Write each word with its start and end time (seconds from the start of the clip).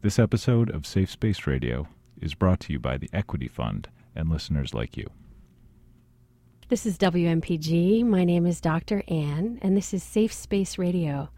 This 0.00 0.20
episode 0.20 0.70
of 0.70 0.86
Safe 0.86 1.10
Space 1.10 1.44
Radio 1.44 1.88
is 2.22 2.34
brought 2.34 2.60
to 2.60 2.72
you 2.72 2.78
by 2.78 2.98
the 2.98 3.10
Equity 3.12 3.48
Fund 3.48 3.88
and 4.14 4.28
listeners 4.30 4.72
like 4.72 4.96
you. 4.96 5.10
This 6.68 6.86
is 6.86 6.96
WMPG. 6.98 8.04
My 8.04 8.22
name 8.22 8.46
is 8.46 8.60
Dr. 8.60 9.02
Ann, 9.08 9.58
and 9.60 9.76
this 9.76 9.92
is 9.92 10.04
Safe 10.04 10.32
Space 10.32 10.78
Radio, 10.78 11.30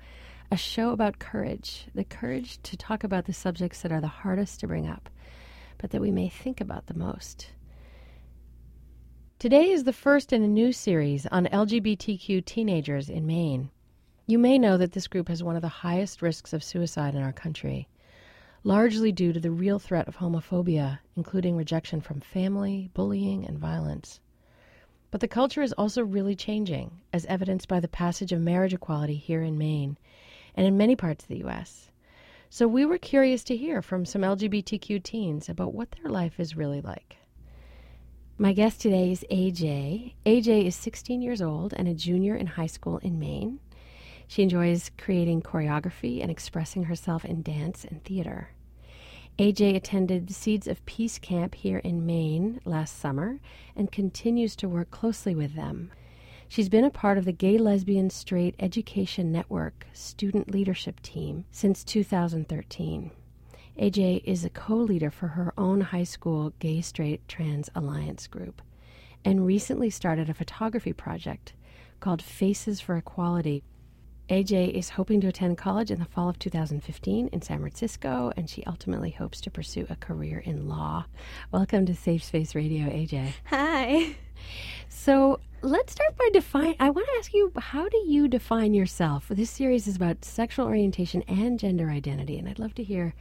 a 0.53 0.59
show 0.59 0.91
about 0.91 1.19
courage 1.19 1.87
the 1.95 2.05
courage 2.05 2.63
to 2.65 2.77
talk 2.77 3.03
about 3.03 3.25
the 3.25 3.33
subjects 3.33 3.81
that 3.81 3.93
are 3.93 4.01
the 4.03 4.09
hardest 4.09 4.61
to 4.61 4.67
bring 4.67 4.87
up, 4.87 5.09
but 5.79 5.89
that 5.93 6.03
we 6.03 6.11
may 6.11 6.29
think 6.29 6.61
about 6.61 6.87
the 6.87 6.93
most. 6.93 7.53
Today 9.39 9.71
is 9.71 9.85
the 9.85 9.95
first 9.95 10.35
in 10.35 10.43
a 10.43 10.47
new 10.47 10.71
series 10.71 11.25
on 11.29 11.47
LGBTQ 11.47 12.45
teenagers 12.45 13.09
in 13.09 13.27
Maine. 13.27 13.71
You 14.27 14.39
may 14.39 14.59
know 14.59 14.77
that 14.77 14.93
this 14.93 15.09
group 15.09 15.29
has 15.29 15.43
one 15.43 15.57
of 15.57 15.63
the 15.63 15.69
highest 15.69 16.21
risks 16.21 16.53
of 16.53 16.63
suicide 16.63 17.15
in 17.15 17.23
our 17.23 17.33
country, 17.33 17.89
largely 18.63 19.11
due 19.11 19.33
to 19.33 19.41
the 19.41 19.51
real 19.51 19.79
threat 19.79 20.07
of 20.07 20.19
homophobia, 20.19 20.99
including 21.17 21.57
rejection 21.57 22.01
from 22.01 22.21
family, 22.21 22.91
bullying, 22.95 23.47
and 23.47 23.59
violence. 23.59 24.21
But 25.11 25.21
the 25.21 25.29
culture 25.29 25.63
is 25.63 25.73
also 25.73 26.05
really 26.05 26.37
changing, 26.37 27.01
as 27.13 27.27
evidenced 27.27 27.69
by 27.69 27.81
the 27.81 27.89
passage 27.89 28.33
of 28.33 28.41
marriage 28.41 28.75
equality 28.75 29.17
here 29.17 29.43
in 29.43 29.59
Maine 29.59 29.99
and 30.55 30.67
in 30.67 30.77
many 30.77 30.95
parts 30.95 31.25
of 31.25 31.29
the 31.29 31.39
U.S. 31.39 31.91
So 32.49 32.69
we 32.69 32.85
were 32.85 32.99
curious 32.99 33.43
to 33.45 33.57
hear 33.57 33.81
from 33.81 34.05
some 34.05 34.23
LGBTQ 34.23 35.03
teens 35.03 35.49
about 35.49 35.73
what 35.73 35.93
their 35.93 36.11
life 36.11 36.39
is 36.39 36.57
really 36.57 36.81
like. 36.81 37.17
My 38.39 38.53
guest 38.53 38.81
today 38.81 39.13
is 39.13 39.25
AJ. 39.31 40.15
AJ 40.27 40.67
is 40.67 40.75
16 40.75 41.23
years 41.23 41.43
old 41.43 41.75
and 41.77 41.87
a 41.87 41.95
junior 41.95 42.35
in 42.35 42.47
high 42.47 42.67
school 42.67 42.99
in 42.99 43.19
Maine. 43.19 43.61
She 44.31 44.45
enjoys 44.45 44.93
creating 44.97 45.43
choreography 45.43 46.23
and 46.23 46.31
expressing 46.31 46.85
herself 46.85 47.25
in 47.25 47.43
dance 47.43 47.85
and 47.85 48.01
theater. 48.05 48.51
AJ 49.41 49.75
attended 49.75 50.33
Seeds 50.33 50.69
of 50.69 50.87
Peace 50.87 51.19
Camp 51.19 51.57
here 51.57 51.79
in 51.79 52.07
Maine 52.07 52.61
last 52.65 52.97
summer 52.97 53.41
and 53.75 53.91
continues 53.91 54.55
to 54.55 54.69
work 54.69 54.93
closely 54.93 55.35
with 55.35 55.57
them. 55.57 55.91
She's 56.47 56.69
been 56.69 56.85
a 56.85 56.91
part 56.91 57.19
of 57.19 57.25
the 57.25 57.33
Gay 57.33 57.59
Lesbian 57.59 58.09
Straight 58.09 58.55
Education 58.61 59.33
Network 59.33 59.89
student 59.93 60.49
leadership 60.49 61.01
team 61.01 61.45
since 61.51 61.83
2013. 61.83 63.11
AJ 63.81 64.23
is 64.23 64.45
a 64.45 64.51
co 64.51 64.77
leader 64.77 65.11
for 65.11 65.27
her 65.27 65.53
own 65.59 65.81
high 65.81 66.05
school 66.05 66.53
Gay 66.61 66.83
Straight 66.83 67.27
Trans 67.27 67.69
Alliance 67.75 68.29
group 68.29 68.63
and 69.25 69.45
recently 69.45 69.91
started 69.91 70.31
a 70.31 70.35
photography 70.35 70.93
project 70.93 71.55
called 71.99 72.23
Faces 72.23 72.81
for 72.81 72.97
Equality. 72.97 73.65
AJ 74.31 74.75
is 74.75 74.91
hoping 74.91 75.21
to 75.23 75.27
attend 75.27 75.59
college 75.59 75.91
in 75.91 75.99
the 75.99 76.05
fall 76.05 76.29
of 76.29 76.39
2015 76.39 77.31
in 77.33 77.43
San 77.43 77.59
Francisco, 77.59 78.33
and 78.37 78.49
she 78.49 78.63
ultimately 78.63 79.11
hopes 79.11 79.41
to 79.41 79.51
pursue 79.51 79.89
a 79.91 79.97
career 79.97 80.39
in 80.39 80.69
law. 80.69 81.07
Welcome 81.51 81.85
to 81.87 81.97
Safe 81.97 82.23
Space 82.23 82.55
Radio, 82.55 82.87
AJ. 82.87 83.33
Hi. 83.47 84.15
So 84.89 85.41
let's 85.63 85.95
start 85.95 86.17
by 86.17 86.29
define. 86.33 86.77
I 86.79 86.91
want 86.91 87.09
to 87.09 87.19
ask 87.19 87.35
you, 87.35 87.51
how 87.59 87.89
do 87.89 87.99
you 88.07 88.29
define 88.29 88.73
yourself? 88.73 89.27
This 89.29 89.51
series 89.51 89.89
is 89.89 89.97
about 89.97 90.25
sexual 90.25 90.67
orientation 90.67 91.23
and 91.27 91.59
gender 91.59 91.91
identity, 91.91 92.39
and 92.39 92.49
I'd 92.49 92.61
love 92.61 92.77
to 92.77 92.85
hear 92.85 93.15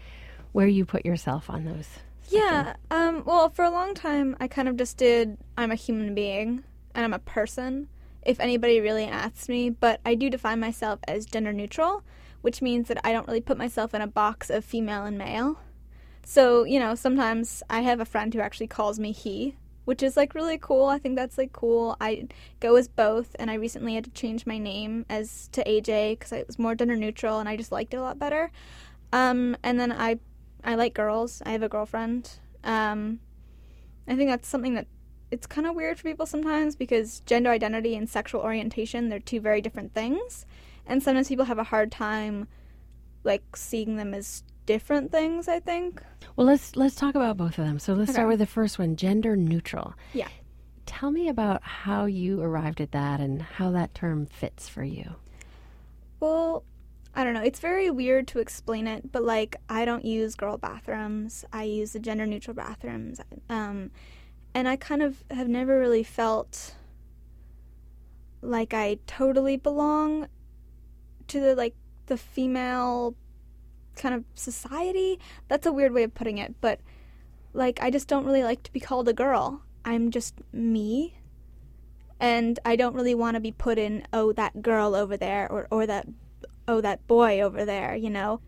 where 0.52 0.68
you 0.68 0.86
put 0.86 1.08
yourself 1.08 1.50
on 1.50 1.66
those. 1.66 1.90
Yeah. 2.28 2.76
Um, 2.92 3.24
well, 3.26 3.50
for 3.50 3.66
a 3.66 3.72
long 3.72 3.96
time, 3.96 4.38
I 4.40 4.48
kind 4.48 4.68
of 4.68 4.78
just 4.78 4.98
did 4.98 5.40
I'm 5.58 5.72
a 5.72 5.76
human 5.76 6.14
being 6.14 6.64
and 6.94 7.04
I'm 7.04 7.14
a 7.14 7.20
person, 7.20 7.88
if 8.24 8.40
anybody 8.40 8.80
really 8.80 9.06
asks 9.06 9.50
me, 9.50 9.70
but 9.70 10.00
I 10.06 10.16
do 10.16 10.30
define 10.30 10.60
myself 10.60 11.00
as 11.08 11.26
gender 11.26 11.54
neutral, 11.54 12.04
which 12.42 12.62
means 12.62 12.88
that 12.88 13.00
I 13.04 13.12
don't 13.12 13.28
really 13.28 13.42
put 13.42 13.58
myself 13.58 13.94
in 13.94 14.02
a 14.02 14.08
box 14.08 14.50
of 14.50 14.66
female 14.66 15.04
and 15.04 15.18
male. 15.18 15.60
So, 16.24 16.64
you 16.64 16.80
know, 16.80 16.96
sometimes 16.96 17.64
I 17.70 17.82
have 17.82 18.00
a 18.00 18.06
friend 18.06 18.34
who 18.34 18.40
actually 18.40 18.68
calls 18.68 19.00
me 19.00 19.12
he, 19.12 19.56
which 19.86 20.04
is 20.04 20.16
like 20.16 20.36
really 20.36 20.60
cool. 20.60 20.86
I 20.86 21.00
think 21.00 21.16
that's 21.16 21.38
like 21.38 21.54
cool. 21.54 21.98
I 22.00 22.28
go 22.60 22.76
as 22.76 22.88
both, 22.88 23.36
and 23.40 23.50
I 23.50 23.56
recently 23.56 23.96
had 23.96 24.04
to 24.04 24.12
change 24.12 24.46
my 24.46 24.58
name 24.58 25.06
as 25.10 25.48
to 25.54 25.64
AJ 25.64 26.12
because 26.20 26.32
it 26.32 26.46
was 26.46 26.60
more 26.60 26.76
gender 26.76 26.96
neutral, 26.96 27.40
and 27.40 27.50
I 27.50 27.58
just 27.58 27.72
liked 27.72 27.94
it 27.94 27.98
a 27.98 28.02
lot 28.02 28.20
better. 28.20 28.52
Um, 29.12 29.58
and 29.64 29.80
then 29.80 29.92
I 29.92 30.20
I 30.64 30.76
like 30.76 30.94
girls. 30.94 31.42
I 31.46 31.52
have 31.52 31.64
a 31.64 31.70
girlfriend. 31.70 32.30
Um, 32.64 33.20
I 34.08 34.16
think 34.16 34.30
that's 34.30 34.48
something 34.48 34.76
that 34.76 34.88
it's 35.32 35.46
kind 35.48 35.68
of 35.68 35.76
weird 35.76 35.98
for 35.98 36.04
people 36.04 36.26
sometimes 36.26 36.76
because 36.76 37.20
gender 37.22 37.50
identity 37.52 37.96
and 37.96 38.10
sexual 38.10 38.42
orientation 38.42 39.10
they're 39.10 39.20
two 39.20 39.40
very 39.40 39.62
different 39.62 39.94
things, 39.94 40.46
and 40.86 41.02
sometimes 41.04 41.28
people 41.28 41.46
have 41.46 41.60
a 41.60 41.64
hard 41.66 41.92
time 41.92 42.48
like 43.24 43.44
seeing 43.56 43.96
them 43.98 44.14
as 44.14 44.44
different 44.66 45.12
things. 45.12 45.48
I 45.48 45.60
think. 45.60 46.02
Well, 46.36 46.48
let's 46.48 46.76
let's 46.76 46.96
talk 46.96 47.16
about 47.16 47.38
both 47.38 47.58
of 47.60 47.66
them. 47.66 47.80
So 47.80 47.94
let's 47.94 48.10
Okay. 48.10 48.14
start 48.16 48.28
with 48.30 48.40
the 48.40 48.46
first 48.46 48.80
one, 48.80 48.96
gender 48.96 49.36
neutral. 49.36 49.94
Yeah. 50.14 50.28
Tell 50.86 51.12
me 51.12 51.28
about 51.30 51.62
how 51.64 52.06
you 52.06 52.42
arrived 52.42 52.82
at 52.82 52.92
that 52.94 53.20
and 53.20 53.42
how 53.42 53.72
that 53.72 53.94
term 53.94 54.26
fits 54.26 54.68
for 54.68 54.84
you. 54.84 55.16
Well, 56.20 56.64
I 57.16 57.24
don't 57.24 57.34
know. 57.34 57.42
It's 57.44 57.60
very 57.60 57.90
weird 57.92 58.28
to 58.30 58.40
explain 58.40 58.88
it, 58.88 59.12
but 59.12 59.24
like 59.24 59.56
I 59.70 59.86
don't 59.86 60.06
use 60.06 60.36
girl 60.36 60.58
bathrooms. 60.58 61.46
I 61.54 61.64
use 61.64 61.94
the 61.94 62.00
gender 62.00 62.26
neutral 62.26 62.56
bathrooms. 62.56 63.20
Um 63.50 63.92
and 64.54 64.68
I 64.68 64.76
kind 64.76 65.02
of 65.02 65.24
have 65.32 65.48
never 65.48 65.80
really 65.80 66.04
felt 66.04 66.76
like 68.42 68.74
I 68.74 68.98
totally 69.06 69.58
belong 69.58 70.28
to 71.28 71.40
the 71.40 71.56
like 71.56 71.76
the 72.08 72.18
female 72.18 73.16
kind 73.96 74.16
of 74.16 74.24
society. 74.34 75.20
That's 75.48 75.66
a 75.66 75.74
weird 75.74 75.94
way 75.94 76.04
of 76.04 76.14
putting 76.14 76.38
it, 76.38 76.56
but 76.62 76.80
like 77.54 77.82
I 77.82 77.90
just 77.90 78.08
don't 78.08 78.26
really 78.26 78.44
like 78.44 78.64
to 78.64 78.74
be 78.74 78.80
called 78.80 79.08
a 79.08 79.14
girl. 79.14 79.62
I'm 79.86 80.12
just 80.12 80.36
me. 80.52 81.16
And 82.20 82.60
I 82.66 82.76
don't 82.76 82.96
really 82.96 83.16
want 83.16 83.36
to 83.36 83.40
be 83.40 83.52
put 83.52 83.78
in 83.78 84.06
oh 84.12 84.34
that 84.34 84.62
girl 84.62 84.96
over 84.96 85.16
there 85.16 85.50
or 85.52 85.68
or 85.72 85.86
that 85.86 86.08
oh 86.68 86.82
that 86.82 87.06
boy 87.08 87.42
over 87.42 87.66
there, 87.66 87.96
you 87.96 88.10
know. 88.10 88.42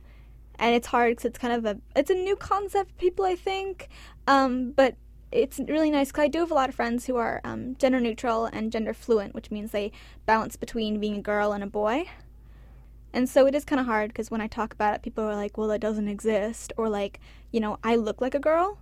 And 0.59 0.75
it's 0.75 0.87
hard 0.87 1.17
cuz 1.17 1.25
it's 1.25 1.39
kind 1.39 1.53
of 1.53 1.65
a 1.65 1.79
it's 1.95 2.09
a 2.09 2.15
new 2.15 2.35
concept 2.35 2.97
people 2.97 3.25
I 3.25 3.35
think. 3.35 3.87
Um 4.27 4.71
but 4.71 4.95
it's 5.31 5.59
really 5.59 5.91
nice 5.91 6.07
because 6.09 6.23
I 6.23 6.27
do 6.27 6.39
have 6.39 6.51
a 6.51 6.55
lot 6.55 6.69
of 6.69 6.75
friends 6.75 7.05
who 7.05 7.15
are 7.15 7.41
um, 7.43 7.75
gender 7.77 7.99
neutral 7.99 8.45
and 8.45 8.71
gender 8.71 8.93
fluent, 8.93 9.33
which 9.33 9.51
means 9.51 9.71
they 9.71 9.91
balance 10.25 10.55
between 10.55 10.99
being 10.99 11.15
a 11.15 11.21
girl 11.21 11.53
and 11.53 11.63
a 11.63 11.67
boy. 11.67 12.05
And 13.13 13.29
so 13.29 13.45
it 13.45 13.55
is 13.55 13.65
kind 13.65 13.79
of 13.79 13.85
hard 13.85 14.09
because 14.09 14.31
when 14.31 14.41
I 14.41 14.47
talk 14.47 14.73
about 14.73 14.95
it, 14.95 15.01
people 15.01 15.23
are 15.23 15.35
like, 15.35 15.57
well, 15.57 15.67
that 15.69 15.81
doesn't 15.81 16.07
exist. 16.07 16.71
Or 16.77 16.89
like, 16.89 17.19
you 17.51 17.59
know, 17.59 17.77
I 17.83 17.95
look 17.95 18.21
like 18.21 18.35
a 18.35 18.39
girl 18.39 18.77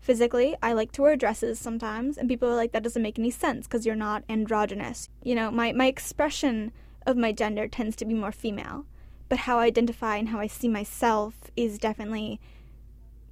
physically. 0.00 0.56
I 0.62 0.72
like 0.72 0.92
to 0.92 1.02
wear 1.02 1.16
dresses 1.16 1.58
sometimes. 1.58 2.16
And 2.16 2.28
people 2.28 2.48
are 2.48 2.56
like, 2.56 2.72
that 2.72 2.82
doesn't 2.82 3.02
make 3.02 3.18
any 3.18 3.30
sense 3.30 3.66
because 3.66 3.84
you're 3.84 3.94
not 3.94 4.24
androgynous. 4.28 5.08
You 5.22 5.34
know, 5.34 5.50
my, 5.50 5.72
my 5.72 5.86
expression 5.86 6.72
of 7.06 7.16
my 7.16 7.32
gender 7.32 7.68
tends 7.68 7.96
to 7.96 8.04
be 8.04 8.14
more 8.14 8.32
female. 8.32 8.86
But 9.28 9.40
how 9.40 9.58
I 9.58 9.66
identify 9.66 10.16
and 10.16 10.28
how 10.28 10.38
I 10.38 10.46
see 10.46 10.68
myself 10.68 11.34
is 11.56 11.78
definitely 11.78 12.40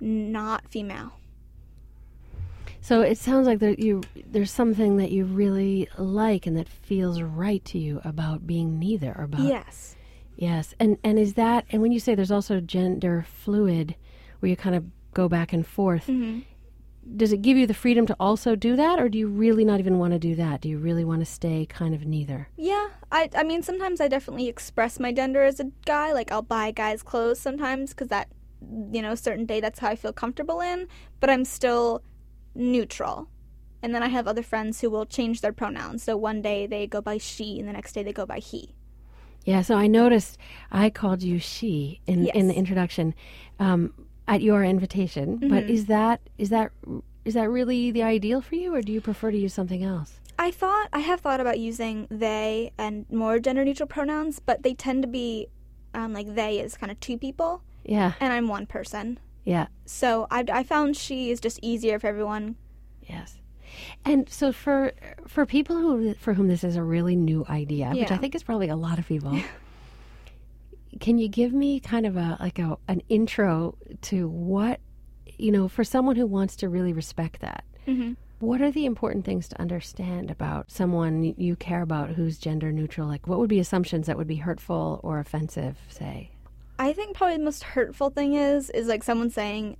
not 0.00 0.68
female. 0.68 1.12
So 2.82 3.00
it 3.00 3.16
sounds 3.16 3.46
like 3.46 3.60
there, 3.60 3.74
you 3.78 4.02
there's 4.26 4.50
something 4.50 4.96
that 4.96 5.12
you 5.12 5.24
really 5.24 5.88
like 5.96 6.46
and 6.48 6.56
that 6.56 6.68
feels 6.68 7.22
right 7.22 7.64
to 7.66 7.78
you 7.78 8.00
about 8.04 8.44
being 8.44 8.80
neither. 8.80 9.12
About 9.12 9.46
Yes. 9.46 9.94
yes, 10.36 10.74
and 10.80 10.98
and 11.04 11.16
is 11.16 11.34
that 11.34 11.64
and 11.70 11.80
when 11.80 11.92
you 11.92 12.00
say 12.00 12.16
there's 12.16 12.32
also 12.32 12.60
gender 12.60 13.24
fluid, 13.26 13.94
where 14.40 14.50
you 14.50 14.56
kind 14.56 14.74
of 14.74 14.84
go 15.14 15.28
back 15.28 15.52
and 15.52 15.66
forth, 15.66 16.06
hmm 16.06 16.40
does 17.16 17.32
it 17.32 17.42
give 17.42 17.56
you 17.56 17.66
the 17.66 17.74
freedom 17.74 18.06
to 18.06 18.14
also 18.20 18.54
do 18.54 18.76
that, 18.76 19.00
or 19.00 19.08
do 19.08 19.18
you 19.18 19.26
really 19.26 19.64
not 19.64 19.80
even 19.80 19.98
want 19.98 20.12
to 20.12 20.20
do 20.20 20.36
that? 20.36 20.60
Do 20.60 20.68
you 20.68 20.78
really 20.78 21.04
want 21.04 21.18
to 21.18 21.26
stay 21.26 21.66
kind 21.66 21.96
of 21.96 22.04
neither? 22.06 22.48
Yeah, 22.56 22.90
I 23.10 23.28
I 23.36 23.42
mean 23.42 23.62
sometimes 23.62 24.00
I 24.00 24.08
definitely 24.08 24.48
express 24.48 24.98
my 25.00 25.12
gender 25.12 25.42
as 25.42 25.60
a 25.60 25.70
guy. 25.84 26.12
Like 26.12 26.30
I'll 26.30 26.42
buy 26.42 26.70
guys 26.70 27.02
clothes 27.02 27.40
sometimes 27.40 27.90
because 27.90 28.08
that 28.08 28.28
you 28.92 29.02
know 29.02 29.14
certain 29.16 29.46
day 29.46 29.60
that's 29.60 29.80
how 29.80 29.88
I 29.88 29.96
feel 29.96 30.12
comfortable 30.12 30.60
in. 30.60 30.88
But 31.20 31.30
I'm 31.30 31.44
still 31.44 32.02
neutral. 32.54 33.28
And 33.82 33.94
then 33.94 34.02
I 34.02 34.08
have 34.08 34.28
other 34.28 34.42
friends 34.42 34.80
who 34.80 34.90
will 34.90 35.06
change 35.06 35.40
their 35.40 35.52
pronouns. 35.52 36.02
So 36.04 36.16
one 36.16 36.40
day 36.40 36.66
they 36.66 36.86
go 36.86 37.00
by 37.00 37.18
she, 37.18 37.58
and 37.58 37.68
the 37.68 37.72
next 37.72 37.92
day 37.94 38.02
they 38.02 38.12
go 38.12 38.26
by 38.26 38.38
he. 38.38 38.74
Yeah, 39.44 39.62
so 39.62 39.74
I 39.74 39.88
noticed 39.88 40.38
I 40.70 40.88
called 40.88 41.22
you 41.22 41.40
she 41.40 42.00
in 42.06 42.28
in 42.28 42.46
the 42.46 42.54
introduction 42.54 43.12
um, 43.58 43.92
at 44.28 44.40
your 44.40 44.62
invitation. 44.62 45.36
But 45.38 45.64
Mhm. 45.64 45.68
is 45.68 45.86
that 45.86 46.20
is 46.38 46.50
that 46.50 46.70
is 47.24 47.34
that 47.34 47.48
really 47.50 47.90
the 47.90 48.04
ideal 48.04 48.40
for 48.40 48.54
you, 48.54 48.72
or 48.74 48.82
do 48.82 48.92
you 48.92 49.00
prefer 49.00 49.32
to 49.32 49.36
use 49.36 49.52
something 49.52 49.82
else? 49.82 50.20
I 50.38 50.52
thought 50.52 50.88
I 50.92 51.00
have 51.00 51.20
thought 51.20 51.40
about 51.40 51.58
using 51.58 52.06
they 52.08 52.72
and 52.78 53.04
more 53.10 53.40
gender 53.40 53.64
neutral 53.64 53.88
pronouns, 53.88 54.38
but 54.38 54.62
they 54.62 54.74
tend 54.74 55.02
to 55.02 55.08
be 55.08 55.48
um, 55.92 56.12
like 56.12 56.34
they 56.36 56.60
is 56.60 56.76
kind 56.76 56.90
of 56.92 56.98
two 57.00 57.18
people, 57.18 57.62
Yeah, 57.84 58.12
and 58.20 58.32
I'm 58.32 58.46
one 58.48 58.66
person. 58.66 59.18
Yeah, 59.44 59.66
So 59.86 60.26
I 60.30 60.44
I 60.52 60.62
found 60.62 60.96
she 60.96 61.30
is 61.30 61.40
just 61.40 61.58
easier 61.62 61.98
for 61.98 62.06
everyone. 62.06 62.56
yes. 63.08 63.38
And 64.04 64.28
so 64.28 64.52
for 64.52 64.92
for 65.26 65.46
people 65.46 65.76
who 65.76 66.14
for 66.14 66.34
whom 66.34 66.48
this 66.48 66.62
is 66.62 66.76
a 66.76 66.82
really 66.82 67.16
new 67.16 67.44
idea, 67.48 67.90
which 67.94 68.10
I 68.10 68.18
think 68.18 68.34
is 68.34 68.42
probably 68.42 68.68
a 68.68 68.76
lot 68.76 68.98
of 68.98 69.06
people, 69.08 69.38
can 71.00 71.18
you 71.18 71.28
give 71.28 71.52
me 71.52 71.80
kind 71.80 72.06
of 72.06 72.16
a 72.16 72.36
like 72.38 72.58
a 72.58 72.76
an 72.88 73.02
intro 73.08 73.76
to 74.02 74.28
what 74.28 74.80
you 75.38 75.50
know 75.50 75.68
for 75.68 75.84
someone 75.84 76.16
who 76.16 76.26
wants 76.26 76.56
to 76.56 76.68
really 76.68 76.92
respect 76.92 77.40
that? 77.40 77.64
Mm-hmm. 77.86 78.12
What 78.40 78.60
are 78.60 78.70
the 78.70 78.84
important 78.86 79.24
things 79.24 79.48
to 79.48 79.60
understand 79.60 80.30
about 80.30 80.70
someone 80.70 81.22
you 81.38 81.54
care 81.56 81.80
about 81.80 82.10
who's 82.10 82.38
gender 82.38 82.72
neutral? 82.72 83.06
Like, 83.06 83.26
what 83.28 83.38
would 83.38 83.48
be 83.48 83.60
assumptions 83.60 84.06
that 84.08 84.16
would 84.18 84.26
be 84.26 84.36
hurtful 84.36 85.00
or 85.04 85.20
offensive, 85.20 85.78
say? 85.88 86.30
I 86.78 86.92
think 86.92 87.16
probably 87.16 87.36
the 87.36 87.44
most 87.44 87.62
hurtful 87.62 88.10
thing 88.10 88.34
is 88.34 88.70
is 88.70 88.88
like 88.88 89.02
someone 89.02 89.30
saying, 89.30 89.76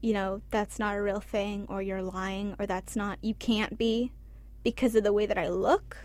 you 0.00 0.12
know, 0.12 0.42
that's 0.50 0.78
not 0.78 0.96
a 0.96 1.02
real 1.02 1.20
thing, 1.20 1.66
or 1.68 1.82
you're 1.82 2.02
lying, 2.02 2.54
or 2.58 2.66
that's 2.66 2.96
not 2.96 3.18
you 3.22 3.34
can't 3.34 3.78
be 3.78 4.12
because 4.62 4.94
of 4.94 5.04
the 5.04 5.12
way 5.12 5.26
that 5.26 5.38
I 5.38 5.48
look. 5.48 5.96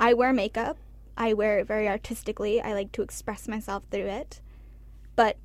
I 0.00 0.14
wear 0.14 0.32
makeup. 0.32 0.76
I 1.16 1.32
wear 1.34 1.58
it 1.58 1.66
very 1.66 1.88
artistically. 1.88 2.60
I 2.60 2.72
like 2.72 2.92
to 2.92 3.02
express 3.02 3.48
myself 3.48 3.82
through 3.90 4.06
it. 4.06 4.40
But 5.16 5.36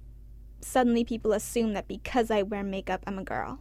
suddenly 0.62 1.04
people 1.04 1.34
assume 1.34 1.74
that 1.74 1.88
because 1.88 2.30
I 2.30 2.44
wear 2.44 2.64
makeup, 2.64 3.04
I'm 3.08 3.18
a 3.18 3.24
girl 3.24 3.60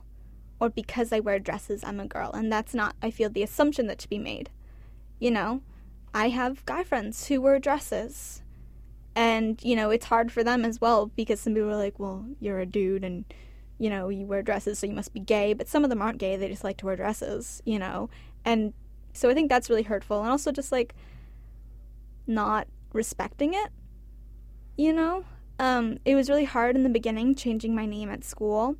or 0.62 0.70
because 0.70 1.12
I 1.12 1.18
wear 1.18 1.40
dresses, 1.40 1.82
I'm 1.82 1.98
a 1.98 2.06
girl. 2.06 2.30
And 2.32 2.52
that's 2.52 2.72
not, 2.72 2.94
I 3.02 3.10
feel, 3.10 3.28
the 3.28 3.42
assumption 3.42 3.88
that 3.88 4.00
should 4.00 4.10
be 4.10 4.18
made. 4.18 4.48
You 5.18 5.32
know, 5.32 5.62
I 6.14 6.28
have 6.28 6.64
guy 6.66 6.84
friends 6.84 7.26
who 7.26 7.40
wear 7.40 7.58
dresses. 7.58 8.41
And, 9.14 9.62
you 9.62 9.76
know, 9.76 9.90
it's 9.90 10.06
hard 10.06 10.32
for 10.32 10.42
them 10.42 10.64
as 10.64 10.80
well 10.80 11.06
because 11.14 11.40
some 11.40 11.54
people 11.54 11.70
are 11.70 11.76
like, 11.76 11.98
well, 11.98 12.24
you're 12.40 12.60
a 12.60 12.66
dude 12.66 13.04
and, 13.04 13.24
you 13.78 13.90
know, 13.90 14.08
you 14.08 14.26
wear 14.26 14.42
dresses, 14.42 14.78
so 14.78 14.86
you 14.86 14.94
must 14.94 15.12
be 15.12 15.20
gay. 15.20 15.52
But 15.52 15.68
some 15.68 15.84
of 15.84 15.90
them 15.90 16.00
aren't 16.00 16.18
gay, 16.18 16.36
they 16.36 16.48
just 16.48 16.64
like 16.64 16.78
to 16.78 16.86
wear 16.86 16.96
dresses, 16.96 17.62
you 17.66 17.78
know? 17.78 18.08
And 18.44 18.72
so 19.12 19.28
I 19.28 19.34
think 19.34 19.50
that's 19.50 19.68
really 19.68 19.82
hurtful. 19.82 20.20
And 20.20 20.30
also 20.30 20.50
just 20.50 20.72
like 20.72 20.94
not 22.26 22.68
respecting 22.92 23.52
it, 23.52 23.70
you 24.76 24.92
know? 24.92 25.24
Um, 25.58 25.98
it 26.04 26.14
was 26.14 26.30
really 26.30 26.46
hard 26.46 26.74
in 26.74 26.82
the 26.82 26.88
beginning 26.88 27.34
changing 27.34 27.74
my 27.74 27.86
name 27.86 28.10
at 28.10 28.24
school 28.24 28.76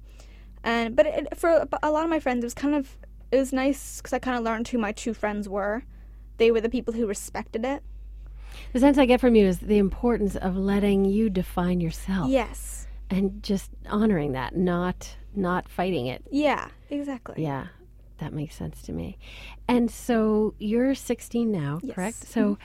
and 0.65 0.95
but 0.95 1.07
it, 1.07 1.37
for 1.37 1.67
a 1.83 1.91
lot 1.91 2.05
of 2.05 2.11
my 2.11 2.21
friends, 2.21 2.45
it 2.45 2.47
was 2.47 2.55
kind 2.55 2.75
of 2.75 2.97
it 3.31 3.37
was 3.37 3.53
nice 3.53 3.99
because 3.99 4.13
I 4.13 4.19
kind 4.19 4.37
of 4.37 4.45
learned 4.45 4.69
who 4.69 4.79
my 4.79 4.93
true 4.93 5.15
friends 5.15 5.49
were. 5.49 5.85
They 6.37 6.51
were 6.51 6.61
the 6.61 6.69
people 6.69 6.95
who 6.95 7.07
respected 7.07 7.65
it. 7.65 7.83
The 8.73 8.81
sense 8.81 8.99
I 8.99 9.07
get 9.07 9.21
from 9.21 9.35
you 9.35 9.47
is 9.47 9.59
the 9.59 9.79
importance 9.79 10.37
of 10.37 10.57
letting 10.57 11.05
you 11.05 11.31
define 11.31 11.81
yourself. 11.81 12.31
Yes. 12.31 12.87
And 13.11 13.43
just 13.43 13.71
honoring 13.89 14.33
that, 14.33 14.57
not 14.57 15.17
not 15.35 15.69
fighting 15.69 16.07
it. 16.07 16.25
Yeah, 16.31 16.69
exactly. 16.91 17.43
Yeah. 17.43 17.69
That 18.19 18.33
makes 18.33 18.55
sense 18.55 18.83
to 18.83 18.93
me. 18.93 19.19
And 19.67 19.91
so 19.91 20.55
you're 20.59 20.95
16 20.95 21.51
now, 21.51 21.81
yes. 21.83 21.95
correct? 21.95 22.17
Mm-hmm. 22.21 22.33
So 22.33 22.59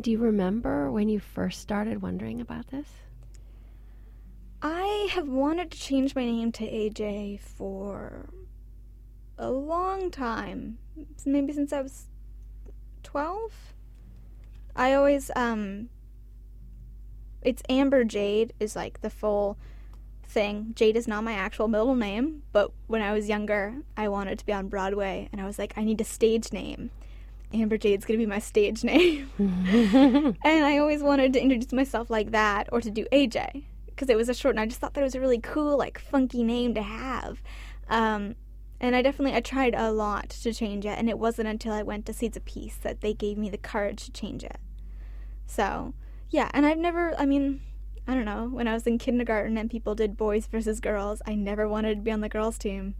do 0.00 0.10
you 0.10 0.18
remember 0.18 0.90
when 0.90 1.08
you 1.08 1.20
first 1.20 1.60
started 1.60 2.02
wondering 2.02 2.40
about 2.40 2.68
this? 2.68 2.88
I 4.62 5.08
have 5.12 5.28
wanted 5.28 5.70
to 5.70 5.78
change 5.78 6.14
my 6.14 6.24
name 6.24 6.52
to 6.52 6.64
AJ 6.64 7.40
for 7.40 8.30
a 9.38 9.50
long 9.50 10.10
time. 10.10 10.78
Maybe 11.24 11.52
since 11.52 11.72
I 11.72 11.80
was 11.80 12.08
12. 13.02 13.52
I 14.76 14.94
always, 14.94 15.30
um, 15.36 15.88
it's 17.42 17.62
Amber 17.68 18.04
Jade 18.04 18.52
is 18.60 18.76
like 18.76 19.00
the 19.00 19.10
full 19.10 19.58
thing. 20.24 20.72
Jade 20.74 20.96
is 20.96 21.08
not 21.08 21.24
my 21.24 21.32
actual 21.32 21.68
middle 21.68 21.94
name, 21.94 22.42
but 22.52 22.72
when 22.86 23.02
I 23.02 23.12
was 23.12 23.28
younger, 23.28 23.74
I 23.96 24.08
wanted 24.08 24.38
to 24.38 24.46
be 24.46 24.52
on 24.52 24.68
Broadway, 24.68 25.28
and 25.32 25.40
I 25.40 25.44
was 25.44 25.58
like, 25.58 25.74
I 25.76 25.84
need 25.84 26.00
a 26.00 26.04
stage 26.04 26.52
name. 26.52 26.90
Amber 27.52 27.78
Jade's 27.78 28.04
gonna 28.04 28.18
be 28.18 28.26
my 28.26 28.38
stage 28.38 28.84
name. 28.84 29.30
and 29.38 30.64
I 30.64 30.78
always 30.78 31.02
wanted 31.02 31.32
to 31.32 31.42
introduce 31.42 31.72
myself 31.72 32.10
like 32.10 32.30
that 32.30 32.68
or 32.72 32.80
to 32.80 32.90
do 32.90 33.06
AJ 33.12 33.64
because 33.86 34.08
it 34.08 34.16
was 34.16 34.28
a 34.28 34.34
short 34.34 34.54
and 34.54 34.60
I 34.60 34.66
just 34.66 34.80
thought 34.80 34.94
that 34.94 35.02
was 35.02 35.14
a 35.14 35.20
really 35.20 35.40
cool, 35.40 35.76
like 35.76 35.98
funky 35.98 36.42
name 36.44 36.74
to 36.74 36.82
have. 36.82 37.42
Um, 37.88 38.36
and 38.80 38.96
I 38.96 39.02
definitely 39.02 39.36
I 39.36 39.40
tried 39.40 39.74
a 39.74 39.92
lot 39.92 40.30
to 40.30 40.54
change 40.54 40.86
it, 40.86 40.98
and 40.98 41.08
it 41.08 41.18
wasn't 41.18 41.48
until 41.48 41.72
I 41.72 41.82
went 41.82 42.06
to 42.06 42.12
Seeds 42.12 42.36
of 42.36 42.44
Peace 42.44 42.76
that 42.82 43.00
they 43.00 43.12
gave 43.12 43.36
me 43.36 43.50
the 43.50 43.58
courage 43.58 44.04
to 44.06 44.12
change 44.12 44.42
it. 44.42 44.58
So 45.46 45.94
yeah, 46.30 46.50
and 46.54 46.64
I've 46.64 46.78
never, 46.78 47.14
I 47.18 47.26
mean, 47.26 47.60
I 48.06 48.14
don't 48.14 48.24
know, 48.24 48.48
when 48.48 48.68
I 48.68 48.72
was 48.72 48.86
in 48.86 48.98
kindergarten 48.98 49.58
and 49.58 49.70
people 49.70 49.94
did 49.94 50.16
boys 50.16 50.46
versus 50.46 50.80
girls, 50.80 51.20
I 51.26 51.34
never 51.34 51.68
wanted 51.68 51.96
to 51.96 52.00
be 52.00 52.10
on 52.10 52.20
the 52.20 52.28
girls' 52.28 52.58
team. 52.58 52.94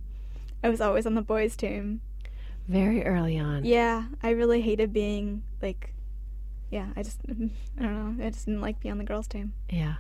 I 0.63 0.69
was 0.69 0.81
always 0.81 1.07
on 1.07 1.15
the 1.15 1.23
boys' 1.23 1.57
team. 1.57 2.03
Very 2.69 3.05
early 3.05 3.39
on. 3.39 3.65
Yeah, 3.65 4.07
I 4.23 4.31
really 4.31 4.61
hated 4.61 4.93
being 4.93 5.43
like, 5.63 5.95
yeah, 6.71 6.89
I 6.97 7.03
just, 7.03 7.21
I 7.29 7.83
don't 7.83 8.19
know, 8.19 8.25
I 8.25 8.31
just 8.31 8.47
didn't 8.47 8.61
like 8.61 8.81
being 8.81 8.93
on 8.93 8.99
the 8.99 9.05
girls' 9.05 9.29
team. 9.29 9.55
Yeah 9.71 9.95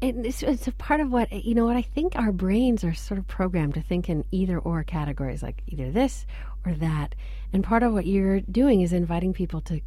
it's, 0.00 0.42
it's 0.42 0.68
a 0.68 0.72
part 0.72 1.00
of 1.00 1.10
what 1.10 1.32
you 1.32 1.54
know 1.54 1.64
what 1.64 1.76
I 1.76 1.82
think 1.82 2.16
our 2.16 2.32
brains 2.32 2.84
are 2.84 2.94
sort 2.94 3.18
of 3.18 3.26
programmed 3.26 3.74
to 3.74 3.82
think 3.82 4.08
in 4.08 4.24
either 4.30 4.58
or 4.58 4.82
categories 4.84 5.42
like 5.42 5.62
either 5.66 5.90
this 5.90 6.26
or 6.64 6.72
that 6.74 7.14
and 7.52 7.64
part 7.64 7.82
of 7.82 7.92
what 7.92 8.06
you're 8.06 8.40
doing 8.40 8.82
is 8.82 8.92
inviting 8.92 9.32
people 9.32 9.60
to 9.62 9.80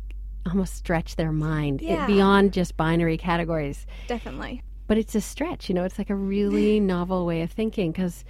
almost 0.45 0.75
stretch 0.75 1.15
their 1.15 1.31
mind 1.31 1.81
yeah. 1.81 2.07
beyond 2.07 2.53
just 2.53 2.75
binary 2.75 3.17
categories 3.17 3.85
definitely 4.07 4.63
but 4.87 4.97
it's 4.97 5.13
a 5.13 5.21
stretch 5.21 5.69
you 5.69 5.75
know 5.75 5.83
it's 5.83 5.99
like 5.99 6.09
a 6.09 6.15
really 6.15 6.79
novel 6.79 7.25
way 7.25 7.41
of 7.41 7.51
thinking 7.51 7.91
because 7.91 8.25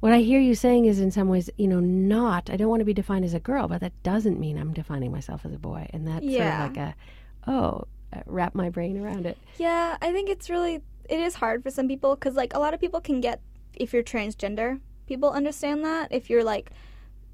what 0.00 0.12
I 0.12 0.18
hear 0.18 0.40
you 0.40 0.54
saying 0.54 0.84
is 0.84 1.00
in 1.00 1.10
some 1.10 1.28
ways, 1.28 1.50
you 1.56 1.66
know, 1.66 1.80
not 1.80 2.50
I 2.50 2.56
don't 2.56 2.68
want 2.68 2.80
to 2.80 2.84
be 2.84 2.94
defined 2.94 3.24
as 3.24 3.34
a 3.34 3.40
girl, 3.40 3.66
but 3.66 3.80
that 3.80 4.00
doesn't 4.02 4.38
mean 4.38 4.56
I'm 4.56 4.72
defining 4.72 5.10
myself 5.10 5.44
as 5.44 5.52
a 5.52 5.58
boy. 5.58 5.88
And 5.92 6.06
that's 6.06 6.24
yeah. 6.24 6.58
sort 6.58 6.70
of 6.70 6.76
like 6.76 6.86
a 6.86 7.50
oh, 7.50 7.84
uh, 8.12 8.22
wrap 8.26 8.54
my 8.54 8.70
brain 8.70 9.02
around 9.02 9.26
it. 9.26 9.36
Yeah, 9.58 9.96
I 10.00 10.12
think 10.12 10.30
it's 10.30 10.48
really 10.48 10.82
it 11.08 11.20
is 11.20 11.36
hard 11.36 11.62
for 11.62 11.70
some 11.70 11.88
people 11.88 12.14
because 12.14 12.34
like 12.34 12.54
a 12.54 12.58
lot 12.58 12.74
of 12.74 12.80
people 12.80 13.00
can 13.00 13.20
get 13.20 13.40
if 13.74 13.92
you're 13.92 14.02
transgender 14.02 14.80
people 15.08 15.30
understand 15.30 15.84
that. 15.84 16.12
If 16.12 16.30
you're 16.30 16.44
like 16.44 16.70